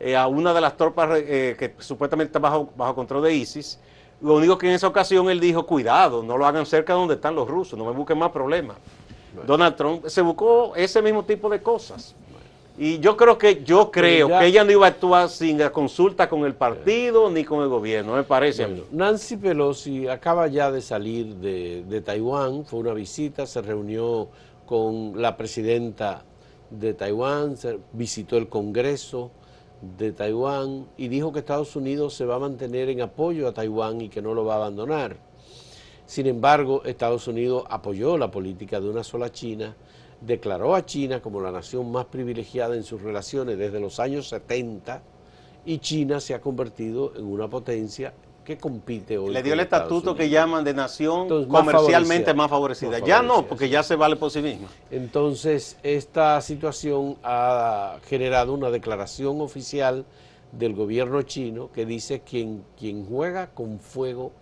eh, 0.00 0.16
a 0.16 0.26
una 0.26 0.52
de 0.52 0.60
las 0.60 0.76
tropas 0.76 1.20
eh, 1.22 1.54
que 1.58 1.74
supuestamente 1.78 2.30
está 2.30 2.40
bajo, 2.40 2.72
bajo 2.76 2.94
control 2.96 3.22
de 3.22 3.34
ISIS. 3.34 3.78
Lo 4.20 4.34
único 4.34 4.58
que 4.58 4.66
en 4.68 4.74
esa 4.74 4.88
ocasión 4.88 5.30
él 5.30 5.38
dijo, 5.38 5.64
cuidado, 5.64 6.22
no 6.22 6.36
lo 6.36 6.44
hagan 6.44 6.66
cerca 6.66 6.92
de 6.92 6.98
donde 6.98 7.14
están 7.14 7.36
los 7.36 7.46
rusos, 7.46 7.78
no 7.78 7.84
me 7.84 7.92
busquen 7.92 8.18
más 8.18 8.30
problemas. 8.32 8.76
Donald 9.46 9.76
Trump 9.76 10.06
se 10.06 10.22
buscó 10.22 10.74
ese 10.76 11.02
mismo 11.02 11.24
tipo 11.24 11.48
de 11.48 11.60
cosas. 11.60 12.14
Y 12.80 13.00
yo 13.00 13.16
creo 13.16 13.36
que 13.36 13.64
yo 13.64 13.90
creo 13.90 14.28
que 14.28 14.46
ella 14.46 14.62
no 14.62 14.70
iba 14.70 14.86
a 14.86 14.90
actuar 14.90 15.28
sin 15.28 15.58
la 15.58 15.70
consulta 15.70 16.28
con 16.28 16.44
el 16.44 16.54
partido 16.54 17.28
ni 17.28 17.42
con 17.44 17.60
el 17.60 17.68
gobierno, 17.68 18.14
me 18.14 18.22
parece 18.22 18.62
a 18.62 18.68
mí. 18.68 18.84
Nancy 18.92 19.36
Pelosi 19.36 20.06
acaba 20.06 20.46
ya 20.46 20.70
de 20.70 20.80
salir 20.80 21.34
de, 21.36 21.82
de 21.88 22.00
Taiwán, 22.00 22.64
fue 22.64 22.78
una 22.78 22.94
visita, 22.94 23.46
se 23.46 23.62
reunió 23.62 24.28
con 24.64 25.20
la 25.20 25.36
presidenta 25.36 26.22
de 26.70 26.94
Taiwán, 26.94 27.56
visitó 27.92 28.36
el 28.36 28.48
Congreso 28.48 29.32
de 29.98 30.12
Taiwán 30.12 30.86
y 30.96 31.08
dijo 31.08 31.32
que 31.32 31.40
Estados 31.40 31.74
Unidos 31.76 32.14
se 32.14 32.26
va 32.26 32.36
a 32.36 32.38
mantener 32.38 32.88
en 32.90 33.00
apoyo 33.00 33.48
a 33.48 33.52
Taiwán 33.52 34.00
y 34.00 34.08
que 34.08 34.22
no 34.22 34.34
lo 34.34 34.44
va 34.44 34.54
a 34.54 34.56
abandonar. 34.56 35.16
Sin 36.08 36.26
embargo, 36.26 36.82
Estados 36.86 37.28
Unidos 37.28 37.64
apoyó 37.68 38.16
la 38.16 38.30
política 38.30 38.80
de 38.80 38.88
una 38.88 39.04
sola 39.04 39.30
China, 39.30 39.76
declaró 40.22 40.74
a 40.74 40.86
China 40.86 41.20
como 41.20 41.38
la 41.42 41.52
nación 41.52 41.92
más 41.92 42.06
privilegiada 42.06 42.76
en 42.76 42.82
sus 42.82 43.02
relaciones 43.02 43.58
desde 43.58 43.78
los 43.78 44.00
años 44.00 44.26
70 44.30 45.02
y 45.66 45.78
China 45.80 46.18
se 46.18 46.32
ha 46.32 46.40
convertido 46.40 47.12
en 47.14 47.26
una 47.26 47.46
potencia 47.46 48.14
que 48.42 48.56
compite 48.56 49.18
hoy. 49.18 49.34
Le 49.34 49.42
dio 49.42 49.52
el 49.52 49.60
estatuto 49.60 50.16
que 50.16 50.30
llaman 50.30 50.64
de 50.64 50.72
nación 50.72 51.46
comercialmente 51.46 52.32
más 52.32 52.48
favorecida. 52.48 53.00
ya 53.00 53.20
no, 53.20 53.44
porque 53.44 53.68
ya 53.68 53.82
se 53.82 53.94
vale 53.94 54.16
por 54.16 54.30
sí 54.30 54.40
misma. 54.40 54.68
Entonces, 54.90 55.76
esta 55.82 56.40
situación 56.40 57.18
ha 57.22 57.98
generado 58.08 58.54
una 58.54 58.70
declaración 58.70 59.42
oficial 59.42 60.06
del 60.52 60.74
gobierno 60.74 61.20
chino 61.20 61.70
que 61.70 61.84
dice 61.84 62.22
que 62.22 62.60
quien, 62.78 63.04
juega 63.04 63.48
con 63.48 63.78
fuego 63.78 64.32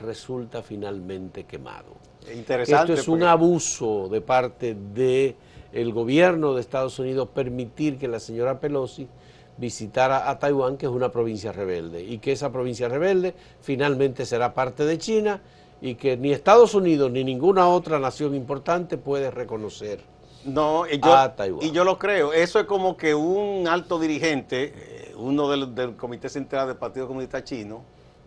resulta 0.00 0.62
finalmente 0.62 1.44
quemado. 1.44 1.94
Interesante. 2.34 2.92
Esto 2.94 3.02
es 3.02 3.08
un 3.08 3.22
abuso 3.22 4.08
de 4.08 4.20
parte 4.20 4.74
del 4.74 5.92
gobierno 5.92 6.54
de 6.54 6.60
Estados 6.60 6.98
Unidos 6.98 7.28
permitir 7.34 7.98
que 7.98 8.08
la 8.08 8.20
señora 8.20 8.60
Pelosi 8.60 9.08
visitar 9.56 10.10
a, 10.10 10.38
Taiwán, 10.38 10.76
que 10.76 10.86
es 10.86 10.92
una 10.92 11.10
provincia 11.10 11.52
rebelde, 11.52 12.02
y 12.02 12.18
que 12.18 12.32
esa 12.32 12.50
provincia 12.50 12.88
rebelde 12.88 13.34
finalmente 13.60 14.26
será 14.26 14.54
parte 14.54 14.84
de 14.84 14.98
China 14.98 15.40
y 15.80 15.94
que 15.94 16.16
ni 16.16 16.32
Estados 16.32 16.74
Unidos 16.74 17.10
ni 17.10 17.24
ninguna 17.24 17.68
otra 17.68 17.98
nación 17.98 18.34
importante 18.34 18.98
puede 18.98 19.30
reconocer 19.30 20.00
no, 20.44 20.84
a 21.02 21.36
Taiwán. 21.36 21.64
Y 21.64 21.70
yo 21.70 21.84
lo 21.84 21.98
creo, 21.98 22.32
eso 22.32 22.58
es 22.58 22.66
como 22.66 22.96
que 22.96 23.14
un 23.14 23.66
alto 23.68 23.98
dirigente, 23.98 24.72
eh, 24.74 25.14
uno 25.16 25.48
del, 25.48 25.96
Comité 25.96 26.28
Central 26.28 26.66
del 26.68 26.76
Partido 26.76 27.06
Comunista 27.06 27.44
Chino, 27.44 27.82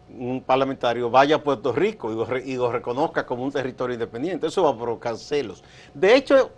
un 0.10 0.42
parlamentario, 0.42 1.10
vaya 1.10 1.38
a 1.38 1.44
Puerto 1.44 1.72
Rico 1.72 2.12
y 2.12 2.56
lo, 2.56 2.72
reconozca 2.72 3.26
como 3.26 3.44
un 3.44 3.52
territorio 3.52 3.94
independiente. 3.94 4.48
Eso 4.48 4.64
va 4.64 4.72
a 4.72 4.78
provocar. 4.78 5.16
De 5.94 6.16
hecho, 6.16 6.52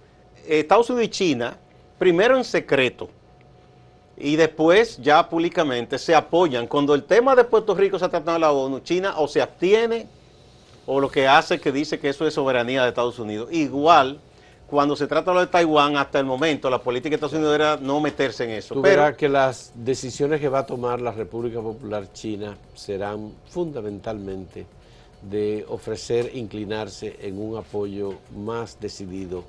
Estados 0.48 0.90
Unidos 0.90 1.08
y 1.08 1.10
China, 1.10 1.58
primero 1.98 2.38
en 2.38 2.44
secreto, 2.44 3.10
y 4.18 4.36
después 4.36 4.98
ya 4.98 5.28
públicamente 5.28 5.98
se 5.98 6.14
apoyan. 6.14 6.68
Cuando 6.68 6.94
el 6.94 7.04
tema 7.04 7.36
de 7.36 7.44
Puerto 7.44 7.74
Rico 7.74 7.98
se 7.98 8.06
ha 8.06 8.10
tratado 8.10 8.36
en 8.36 8.42
la 8.42 8.52
ONU, 8.52 8.80
China 8.82 9.14
o 9.18 9.28
se 9.28 9.42
abstiene 9.42 10.08
o 10.86 11.00
lo 11.00 11.10
que 11.10 11.28
hace 11.28 11.60
que 11.60 11.72
dice 11.72 12.00
que 12.00 12.10
eso 12.10 12.28
es 12.28 12.34
soberanía 12.34 12.84
de 12.84 12.90
Estados 12.90 13.20
Unidos. 13.20 13.50
Igual 13.52 14.20
cuando 14.70 14.96
se 14.96 15.08
trata 15.08 15.32
de 15.32 15.36
lo 15.36 15.42
de 15.42 15.48
Taiwán, 15.48 15.98
hasta 15.98 16.20
el 16.20 16.26
momento, 16.26 16.70
la 16.70 16.80
política 16.80 17.10
de 17.10 17.16
Estados 17.16 17.34
Unidos 17.34 17.56
era 17.56 17.78
no 17.78 18.00
meterse 18.00 18.44
en 18.44 18.52
eso. 18.52 18.76
Tú 18.76 18.82
Pero 18.82 19.02
verás 19.02 19.18
que 19.18 19.28
las 19.28 19.72
decisiones 19.74 20.40
que 20.40 20.48
va 20.48 20.60
a 20.60 20.66
tomar 20.66 21.02
la 21.02 21.12
República 21.12 21.60
Popular 21.60 22.12
China 22.14 22.56
serán 22.76 23.34
fundamentalmente 23.50 24.66
de 25.24 25.66
ofrecer 25.68 26.32
inclinarse 26.36 27.18
en 27.22 27.42
un 27.42 27.58
apoyo 27.58 28.14
más 28.36 28.80
decidido 28.80 29.44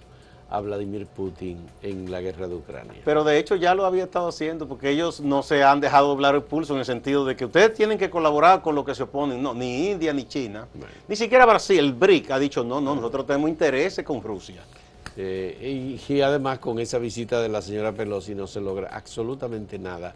a 0.49 0.61
Vladimir 0.61 1.07
Putin 1.07 1.59
en 1.81 2.11
la 2.11 2.21
guerra 2.21 2.49
de 2.49 2.57
Ucrania. 2.57 3.01
Pero 3.05 3.23
de 3.23 3.39
hecho 3.39 3.55
ya 3.55 3.75
lo 3.75 3.87
había 3.87 4.05
estado 4.05 4.29
haciendo 4.29 4.67
porque 4.67 4.91
ellos 4.91 5.21
no 5.21 5.45
se 5.45 5.63
han 5.63 5.81
dejado 5.81 6.09
doblar 6.09 6.35
el 6.35 6.43
pulso 6.43 6.73
en 6.73 6.81
el 6.81 6.85
sentido 6.85 7.25
de 7.25 7.37
que 7.37 7.45
ustedes 7.45 7.73
tienen 7.75 7.99
que 7.99 8.11
colaborar 8.11 8.61
con 8.61 8.75
lo 8.75 8.85
que 8.85 8.95
se 8.95 9.05
oponen. 9.05 9.41
No, 9.41 9.55
ni 9.55 9.91
India 9.91 10.13
ni 10.13 10.25
China. 10.25 10.67
Bueno. 10.75 10.93
Ni 11.07 11.15
siquiera 11.15 11.47
Brasil, 11.47 11.79
el 11.79 11.93
BRIC 11.93 12.33
ha 12.33 12.39
dicho 12.39 12.65
no, 12.65 12.81
no, 12.81 12.97
nosotros 12.97 13.27
tenemos 13.27 13.49
intereses 13.49 14.05
con 14.05 14.21
Rusia. 14.23 14.63
Eh, 15.23 15.99
y, 16.09 16.15
y 16.15 16.21
además 16.23 16.61
con 16.61 16.79
esa 16.79 16.99
visita 16.99 17.43
de 17.43 17.51
la 17.51 17.61
señora 17.61 17.93
Pelosi 17.93 18.35
no 18.35 18.47
se 18.47 18.59
logra 18.59 18.89
absolutamente 18.91 19.79
nada 19.79 20.15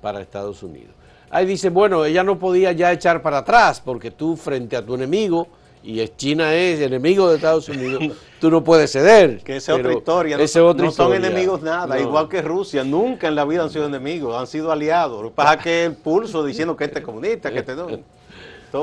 para 0.00 0.20
Estados 0.20 0.62
Unidos. 0.62 0.94
Ahí 1.30 1.46
dice, 1.46 1.68
bueno, 1.68 2.04
ella 2.04 2.22
no 2.22 2.38
podía 2.38 2.70
ya 2.70 2.92
echar 2.92 3.22
para 3.22 3.38
atrás 3.38 3.82
porque 3.84 4.12
tú 4.12 4.36
frente 4.36 4.76
a 4.76 4.86
tu 4.86 4.94
enemigo, 4.94 5.48
y 5.82 6.06
China 6.16 6.54
es 6.54 6.80
enemigo 6.80 7.28
de 7.28 7.36
Estados 7.36 7.68
Unidos, 7.68 8.04
tú 8.40 8.48
no 8.48 8.62
puedes 8.62 8.92
ceder. 8.92 9.42
Que 9.42 9.56
esa 9.56 9.72
es 9.72 9.78
otra 9.80 9.92
historia. 9.92 10.36
No, 10.36 10.42
esa 10.44 10.58
es 10.60 10.64
otra 10.64 10.84
no 10.84 10.92
son 10.92 11.14
enemigos 11.14 11.62
nada, 11.62 11.96
No. 11.96 12.00
igual 12.00 12.28
que 12.28 12.40
Rusia. 12.40 12.84
Nunca 12.84 13.26
en 13.26 13.34
la 13.34 13.44
vida 13.44 13.64
han 13.64 13.70
sido 13.70 13.86
enemigos, 13.86 14.36
han 14.36 14.46
sido 14.46 14.70
aliados. 14.70 15.22
Lo 15.22 15.30
que 15.30 15.34
pasa 15.34 15.54
es 15.54 15.62
que 15.62 15.84
el 15.86 15.94
pulso 15.94 16.44
diciendo 16.44 16.76
que 16.76 16.84
este 16.84 17.00
es 17.00 17.04
comunista, 17.04 17.50
que 17.50 17.58
este 17.58 17.74
no. 17.74 17.88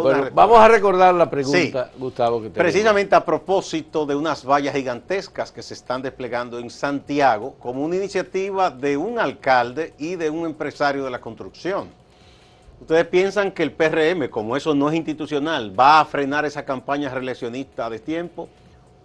Bueno, 0.02 0.30
vamos 0.34 0.60
a 0.60 0.68
recordar 0.68 1.14
la 1.14 1.30
pregunta, 1.30 1.90
Sí. 1.92 2.00
Gustavo, 2.00 2.42
que. 2.42 2.50
Precisamente 2.50 3.16
a 3.16 3.24
propósito 3.24 4.06
de 4.06 4.16
unas 4.16 4.46
vallas 4.46 4.74
gigantescas 4.76 5.52
que 5.52 5.62
se 5.62 5.74
están 5.74 6.02
desplegando 6.02 6.58
en 6.60 6.70
Santiago 6.70 7.56
como 7.60 7.84
una 7.84 7.96
iniciativa 7.96 8.70
de 8.72 8.98
un 8.98 9.20
alcalde 9.20 9.94
y 9.98 10.16
de 10.16 10.30
un 10.30 10.46
empresario 10.46 11.04
de 11.04 11.12
la 11.12 11.20
construcción. 11.22 11.90
¿Ustedes 12.82 13.06
piensan 13.08 13.52
que 13.52 13.64
el 13.64 13.72
PRM, 13.72 14.30
como 14.30 14.58
eso 14.58 14.76
no 14.76 14.90
es 14.90 14.96
institucional, 14.96 15.78
va 15.78 16.02
a 16.02 16.06
frenar 16.06 16.44
esa 16.46 16.66
campaña 16.66 17.10
reeleccionista 17.10 17.90
de 17.90 18.00
tiempo 18.00 18.50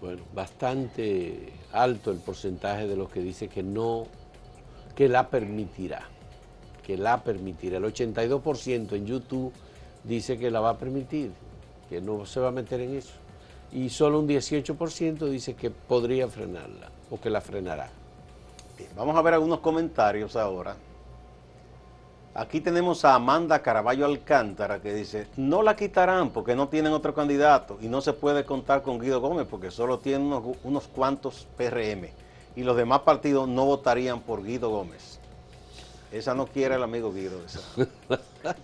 Bueno, 0.00 0.22
bastante 0.34 1.52
alto 1.72 2.10
el 2.10 2.18
porcentaje 2.18 2.86
de 2.86 2.96
los 2.96 3.08
que 3.08 3.20
dice 3.20 3.48
que 3.48 3.62
no, 3.62 4.06
que 4.94 5.08
la 5.08 5.28
permitirá, 5.28 6.02
que 6.84 6.96
la 6.96 7.22
permitirá. 7.22 7.78
El 7.78 7.84
82% 7.84 8.92
en 8.92 9.06
YouTube 9.06 9.52
dice 10.04 10.38
que 10.38 10.50
la 10.50 10.60
va 10.60 10.70
a 10.70 10.78
permitir, 10.78 11.32
que 11.88 12.00
no 12.00 12.26
se 12.26 12.40
va 12.40 12.48
a 12.48 12.52
meter 12.52 12.80
en 12.80 12.96
eso. 12.96 13.14
Y 13.72 13.88
solo 13.88 14.18
un 14.18 14.28
18% 14.28 15.28
dice 15.28 15.54
que 15.54 15.70
podría 15.70 16.28
frenarla 16.28 16.90
o 17.10 17.20
que 17.20 17.30
la 17.30 17.40
frenará. 17.40 17.88
Bien, 18.76 18.90
vamos 18.96 19.16
a 19.16 19.22
ver 19.22 19.34
algunos 19.34 19.60
comentarios 19.60 20.36
ahora. 20.36 20.76
Aquí 22.34 22.60
tenemos 22.60 23.04
a 23.04 23.14
Amanda 23.14 23.60
Caraballo 23.60 24.06
Alcántara 24.06 24.80
que 24.80 24.94
dice, 24.94 25.26
no 25.36 25.62
la 25.62 25.76
quitarán 25.76 26.30
porque 26.30 26.56
no 26.56 26.68
tienen 26.68 26.92
otro 26.92 27.14
candidato 27.14 27.78
y 27.82 27.88
no 27.88 28.00
se 28.00 28.14
puede 28.14 28.44
contar 28.44 28.82
con 28.82 28.98
Guido 28.98 29.20
Gómez 29.20 29.46
porque 29.50 29.70
solo 29.70 29.98
tienen 29.98 30.22
unos, 30.22 30.56
unos 30.64 30.88
cuantos 30.88 31.46
PRM 31.58 32.08
y 32.56 32.62
los 32.64 32.76
demás 32.76 33.00
partidos 33.00 33.48
no 33.48 33.64
votarían 33.64 34.20
por 34.20 34.44
Guido 34.44 34.70
Gómez. 34.70 35.18
Esa 36.10 36.34
no 36.34 36.46
quiere 36.46 36.74
el 36.74 36.82
amigo 36.82 37.12
Guido. 37.12 37.40
esa. 37.44 37.60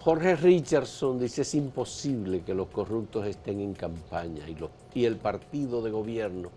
Jorge 0.00 0.34
Richardson 0.34 1.20
dice 1.20 1.42
es 1.42 1.54
imposible 1.54 2.42
que 2.42 2.54
los 2.54 2.66
corruptos 2.68 3.24
estén 3.26 3.60
en 3.60 3.72
campaña 3.74 4.48
y, 4.48 4.56
los- 4.56 4.70
y 4.94 5.04
el 5.04 5.16
partido 5.16 5.80
de 5.80 5.92
gobierno 5.92 6.50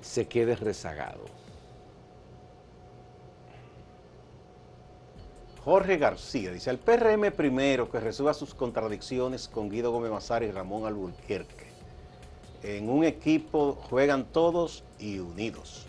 se 0.00 0.28
quede 0.28 0.54
rezagado. 0.54 1.24
Jorge 5.64 5.96
García 5.96 6.52
dice, 6.52 6.68
el 6.70 6.78
PRM 6.78 7.32
primero 7.32 7.90
que 7.90 7.98
resuelva 7.98 8.34
sus 8.34 8.54
contradicciones 8.54 9.48
con 9.48 9.70
Guido 9.70 9.90
Gómez 9.90 10.10
Mazara 10.12 10.44
y 10.44 10.50
Ramón 10.50 10.84
Alburquerque. 10.84 11.63
En 12.64 12.88
un 12.88 13.04
equipo 13.04 13.76
juegan 13.90 14.24
todos 14.24 14.84
y 14.98 15.18
unidos. 15.18 15.84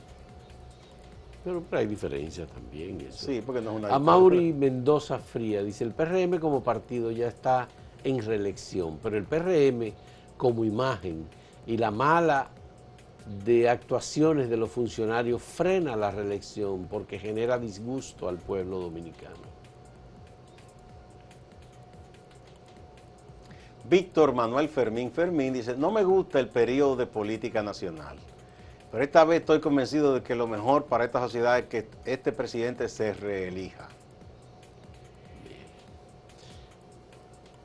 Pero, 1.43 1.63
pero 1.69 1.79
hay 1.79 1.87
diferencias 1.87 2.49
también. 2.49 2.99
Eso. 2.99 3.27
Sí, 3.27 3.41
porque 3.45 3.61
no 3.61 3.71
es 3.71 3.77
una 3.77 3.95
A 3.95 3.97
Mauri 3.97 4.51
Mendoza 4.51 5.17
Fría 5.19 5.63
dice, 5.63 5.85
el 5.85 5.91
PRM 5.91 6.37
como 6.39 6.61
partido 6.63 7.11
ya 7.11 7.27
está 7.27 7.69
en 8.03 8.21
reelección, 8.21 8.99
pero 9.01 9.17
el 9.17 9.23
PRM 9.23 9.93
como 10.37 10.65
imagen 10.65 11.25
y 11.65 11.77
la 11.77 11.91
mala 11.91 12.49
de 13.45 13.69
actuaciones 13.69 14.49
de 14.49 14.57
los 14.57 14.69
funcionarios 14.69 15.41
frena 15.41 15.95
la 15.95 16.11
reelección 16.11 16.87
porque 16.89 17.17
genera 17.17 17.57
disgusto 17.57 18.27
al 18.27 18.37
pueblo 18.37 18.79
dominicano. 18.79 19.54
Víctor 23.87 24.33
Manuel 24.33 24.67
Fermín 24.67 25.11
Fermín 25.11 25.53
dice, 25.53 25.75
no 25.77 25.91
me 25.91 26.03
gusta 26.03 26.39
el 26.39 26.47
periodo 26.47 26.95
de 26.95 27.05
política 27.05 27.61
nacional, 27.61 28.17
pero 28.91 29.03
esta 29.03 29.23
vez 29.25 29.41
estoy 29.41 29.59
convencido 29.59 30.13
de 30.15 30.23
que 30.23 30.33
lo 30.33 30.47
mejor 30.47 30.85
para 30.85 31.05
esta 31.05 31.19
sociedad 31.19 31.59
es 31.59 31.65
que 31.65 31.87
este 32.05 32.31
presidente 32.31 32.89
se 32.89 33.13
reelija. 33.13 33.87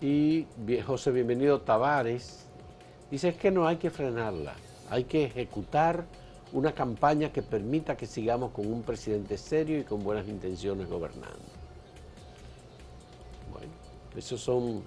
Y 0.03 0.47
José 0.87 1.11
Bienvenido 1.11 1.61
Tavares 1.61 2.47
dice 3.11 3.29
"Es 3.29 3.37
que 3.37 3.51
no 3.51 3.67
hay 3.67 3.77
que 3.77 3.91
frenarla, 3.91 4.55
hay 4.91 5.05
que 5.05 5.25
ejecutar 5.25 6.05
una 6.53 6.73
campaña 6.73 7.33
que 7.33 7.43
permita 7.43 7.97
que 7.97 8.07
sigamos 8.07 8.53
con 8.53 8.67
un 8.67 8.83
presidente 8.83 9.39
serio 9.39 9.79
y 9.79 9.85
con 9.85 10.03
buenas 10.03 10.27
intenciones 10.27 10.89
gobernando. 10.89 11.39
Bueno, 13.53 13.73
esos 14.17 14.41
son 14.41 14.83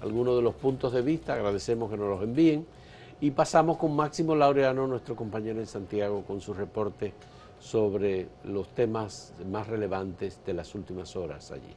algunos 0.00 0.36
de 0.36 0.42
los 0.42 0.54
puntos 0.54 0.92
de 0.92 1.02
vista, 1.02 1.34
agradecemos 1.34 1.90
que 1.90 1.96
nos 1.96 2.08
los 2.08 2.22
envíen 2.22 2.66
y 3.20 3.30
pasamos 3.30 3.78
con 3.78 3.96
Máximo 3.96 4.34
Laureano, 4.34 4.86
nuestro 4.86 5.16
compañero 5.16 5.60
en 5.60 5.66
Santiago, 5.66 6.22
con 6.26 6.40
su 6.40 6.52
reporte 6.52 7.12
sobre 7.58 8.28
los 8.44 8.68
temas 8.74 9.32
más 9.50 9.66
relevantes 9.66 10.40
de 10.44 10.54
las 10.54 10.74
últimas 10.74 11.16
horas 11.16 11.50
allí. 11.50 11.74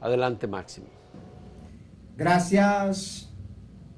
Adelante, 0.00 0.46
Máximo. 0.46 0.86
Gracias, 2.16 3.30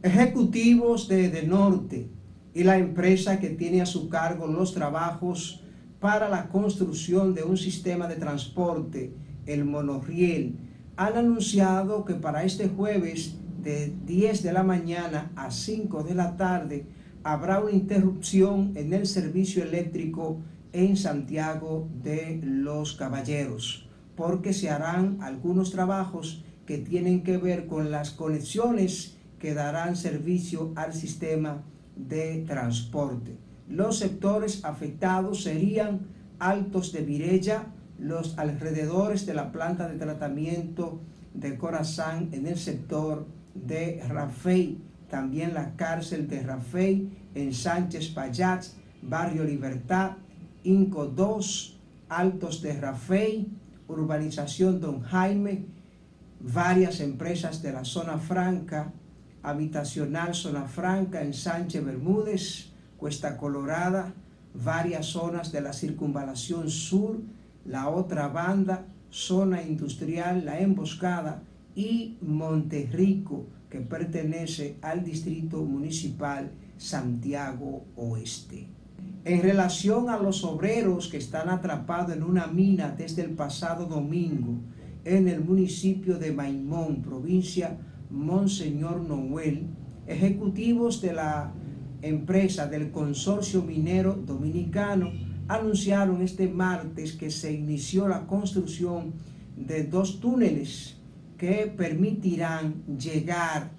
ejecutivos 0.03 1.09
de, 1.09 1.31
de 1.31 1.43
Norte 1.43 2.09
y 2.55 2.63
la 2.63 2.79
empresa 2.79 3.41
que 3.41 3.51
tiene 3.51 3.83
a 3.83 3.87
su 3.87 4.09
cargo 4.09 4.47
los 4.47 4.73
trabajos 4.73 5.61
para 5.99 6.29
la 6.29 6.49
construcción 6.49 7.35
de 7.35 7.43
un 7.43 7.57
sistema 7.57 8.07
de 8.07 8.17
transporte, 8.17 9.13
el 9.47 9.65
monorriel, 9.65 10.57
han 10.97 11.17
anunciado 11.17 12.05
que 12.05 12.15
para 12.15 12.45
este 12.45 12.69
jueves 12.69 13.37
de 13.65 13.93
10 14.05 14.43
de 14.43 14.53
la 14.53 14.63
mañana 14.63 15.33
a 15.35 15.51
5 15.51 16.05
de 16.05 16.15
la 16.15 16.37
tarde 16.37 16.87
habrá 17.23 17.61
una 17.61 17.73
interrupción 17.73 18.73
en 18.77 18.93
el 18.93 19.07
servicio 19.07 19.63
eléctrico 19.63 20.43
en 20.73 20.97
Santiago 20.97 21.89
de 22.03 22.41
los 22.45 22.93
Caballeros, 22.95 23.89
porque 24.15 24.53
se 24.53 24.69
harán 24.69 25.19
algunos 25.23 25.71
trabajos 25.71 26.45
que 26.67 26.79
tienen 26.79 27.23
que 27.23 27.39
ver 27.39 27.67
con 27.67 27.91
las 27.91 28.11
conexiones 28.11 29.17
que 29.39 29.55
darán 29.55 29.97
servicio 29.97 30.73
al 30.77 30.93
sistema 30.93 31.63
de 31.97 32.45
transporte. 32.47 33.37
Los 33.69 33.99
sectores 33.99 34.65
afectados 34.65 35.43
serían 35.43 36.07
Altos 36.39 36.93
de 36.93 37.03
Virella, 37.03 37.67
los 37.99 38.37
alrededores 38.39 39.25
de 39.25 39.35
la 39.35 39.53
planta 39.53 39.89
de 39.89 39.99
tratamiento 39.99 41.01
de 41.33 41.57
Corazán 41.57 42.29
en 42.33 42.47
el 42.47 42.59
sector 42.59 43.27
de 43.55 44.03
Rafey, 44.09 44.79
también 45.09 45.55
la 45.55 45.77
cárcel 45.77 46.29
de 46.29 46.43
Rafey 46.43 47.09
en 47.35 47.55
Sánchez 47.55 48.09
Payat, 48.09 48.65
Barrio 49.03 49.45
Libertad, 49.45 50.13
Inco 50.65 51.07
2, 51.07 51.79
Altos 52.09 52.63
de 52.63 52.81
Rafey, 52.81 53.49
Urbanización 53.89 54.81
Don 54.81 55.03
Jaime, 55.03 55.67
varias 56.41 57.01
empresas 57.01 57.63
de 57.63 57.73
la 57.73 57.85
zona 57.85 58.19
franca, 58.19 58.93
habitacional 59.43 60.35
zona 60.35 60.65
franca 60.65 61.23
en 61.23 61.35
Sánchez 61.35 61.85
Bermúdez, 61.85 62.71
Cuesta 62.97 63.37
Colorada, 63.37 64.15
varias 64.55 65.07
zonas 65.07 65.53
de 65.53 65.61
la 65.61 65.73
circunvalación 65.73 66.71
sur, 66.71 67.21
la 67.65 67.89
otra 67.89 68.29
banda, 68.29 68.87
zona 69.11 69.63
industrial, 69.63 70.45
la 70.45 70.61
emboscada 70.61 71.43
y 71.75 72.17
Monterrico, 72.21 73.47
que 73.69 73.81
pertenece 73.81 74.77
al 74.83 75.05
distrito 75.05 75.63
municipal 75.63 76.53
Santiago 76.77 77.85
Oeste. 77.97 78.69
En 79.25 79.43
relación 79.43 80.11
a 80.11 80.19
los 80.19 80.45
obreros 80.45 81.09
que 81.09 81.17
están 81.17 81.49
atrapados 81.49 82.15
en 82.15 82.23
una 82.23 82.47
mina 82.47 82.95
desde 82.97 83.23
el 83.23 83.31
pasado 83.31 83.87
domingo 83.87 84.59
en 85.05 85.29
el 85.29 85.43
municipio 85.43 86.19
de 86.19 86.33
Maimón, 86.33 87.03
provincia 87.03 87.79
Monseñor 88.11 89.01
Noel, 89.01 89.67
ejecutivos 90.07 91.01
de 91.01 91.15
la 91.15 91.53
empresa 92.03 92.67
del 92.67 92.91
consorcio 92.91 93.63
minero 93.63 94.15
dominicano 94.15 95.11
anunciaron 95.49 96.23
este 96.23 96.49
martes 96.49 97.13
que 97.13 97.31
se 97.31 97.53
inició 97.53 98.09
la 98.09 98.27
construcción 98.27 99.15
de 99.57 99.85
dos 99.85 100.21
túneles 100.21 100.94
que 101.45 101.67
permitirán 101.77 102.83
llegar 102.99 103.71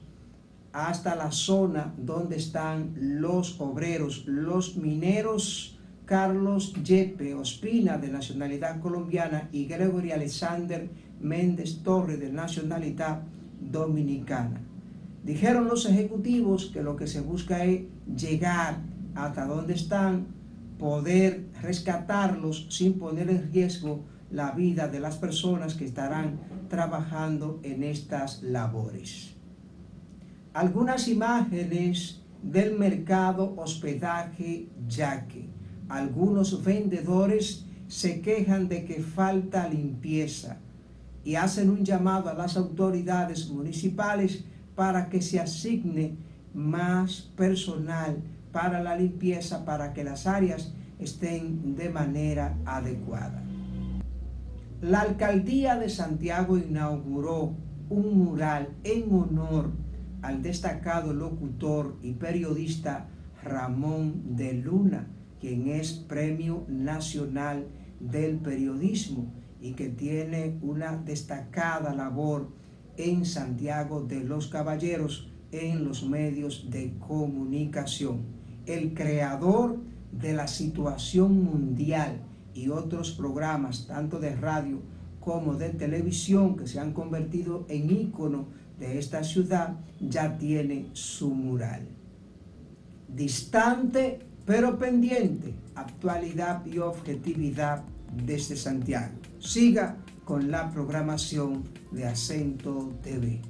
hasta 0.72 1.16
la 1.16 1.32
zona 1.32 1.96
donde 1.98 2.36
están 2.36 2.94
los 2.96 3.60
obreros, 3.60 4.24
los 4.28 4.78
mineros 4.78 5.80
Carlos 6.06 6.74
Yepe 6.84 7.34
Ospina 7.34 7.98
de 7.98 8.10
nacionalidad 8.10 8.80
colombiana 8.82 9.50
y 9.52 9.66
Gregory 9.66 10.12
Alexander 10.12 10.88
Méndez 11.20 11.82
Torre 11.82 12.18
de 12.18 12.32
nacionalidad 12.32 13.24
dominicana. 13.60 14.62
Dijeron 15.24 15.68
los 15.68 15.88
ejecutivos 15.88 16.68
que 16.72 16.84
lo 16.84 16.96
que 16.96 17.08
se 17.08 17.22
busca 17.22 17.66
es 17.66 17.82
llegar 18.16 18.78
hasta 19.16 19.46
donde 19.46 19.74
están, 19.74 20.28
poder 20.78 21.48
rescatarlos 21.64 22.68
sin 22.70 23.00
poner 23.00 23.28
en 23.32 23.52
riesgo 23.52 24.04
la 24.32 24.52
vida 24.52 24.88
de 24.88 25.00
las 25.00 25.18
personas 25.18 25.76
que 25.76 25.86
estarán 25.86 26.40
trabajando 26.70 27.60
en 27.64 27.84
estas 27.84 28.44
labores. 28.44 29.36
Algunas 30.54 31.08
imágenes 31.08 32.22
del 32.42 32.78
mercado 32.78 33.56
hospedaje 33.58 34.70
Yaque. 34.88 35.50
Algunos 35.90 36.64
vendedores 36.64 37.66
se 37.88 38.22
quejan 38.22 38.68
de 38.68 38.86
que 38.86 39.02
falta 39.02 39.68
limpieza 39.68 40.58
y 41.24 41.36
hacen 41.36 41.70
un 41.70 41.84
llamado 41.84 42.30
a 42.30 42.34
las 42.34 42.56
autoridades 42.56 43.50
municipales 43.50 44.46
para 44.76 45.10
que 45.10 45.22
se 45.22 45.40
asigne 45.40 46.16
más 46.54 47.32
personal 47.36 48.18
para 48.52 48.82
la 48.82 48.96
limpieza, 48.96 49.66
para 49.66 49.94
que 49.94 50.04
las 50.04 50.28
áreas 50.28 50.74
estén 51.00 51.76
de 51.76 51.90
manera 51.90 52.58
adecuada. 52.66 53.45
La 54.82 55.02
alcaldía 55.02 55.78
de 55.78 55.90
Santiago 55.90 56.58
inauguró 56.58 57.56
un 57.90 58.18
mural 58.18 58.76
en 58.84 59.14
honor 59.14 59.72
al 60.22 60.42
destacado 60.42 61.14
locutor 61.14 61.98
y 62.02 62.14
periodista 62.14 63.08
Ramón 63.42 64.36
de 64.36 64.54
Luna, 64.54 65.08
quien 65.40 65.68
es 65.68 65.94
Premio 65.94 66.66
Nacional 66.68 67.68
del 68.00 68.38
Periodismo 68.38 69.32
y 69.62 69.74
que 69.74 69.88
tiene 69.88 70.58
una 70.62 70.98
destacada 70.98 71.96
labor 71.96 72.50
en 72.98 73.26
Santiago 73.26 74.02
de 74.02 74.24
los 74.24 74.48
Caballeros 74.48 75.32
en 75.52 75.86
los 75.86 76.08
medios 76.08 76.70
de 76.70 76.94
comunicación. 77.00 78.24
El 78.66 78.94
creador 78.94 79.80
de 80.12 80.34
la 80.34 80.48
situación 80.48 81.44
mundial 81.44 82.20
y 82.56 82.70
otros 82.70 83.12
programas, 83.12 83.86
tanto 83.86 84.20
de 84.20 84.36
radio 84.36 84.82
como 85.20 85.54
de 85.54 85.70
televisión, 85.70 86.56
que 86.56 86.66
se 86.66 86.80
han 86.80 86.94
convertido 86.94 87.66
en 87.70 87.92
ícono 87.92 88.48
de 88.80 88.98
esta 88.98 89.24
ciudad, 89.24 89.78
ya 90.00 90.38
tiene 90.38 90.90
su 90.94 91.30
mural. 91.30 91.88
Distante 93.08 94.20
pero 94.46 94.78
pendiente, 94.78 95.56
actualidad 95.74 96.66
y 96.66 96.78
objetividad 96.78 97.84
desde 98.26 98.56
Santiago. 98.56 99.16
Siga 99.40 99.98
con 100.24 100.52
la 100.52 100.70
programación 100.72 101.64
de 101.92 102.06
Acento 102.06 102.94
TV. 103.02 103.42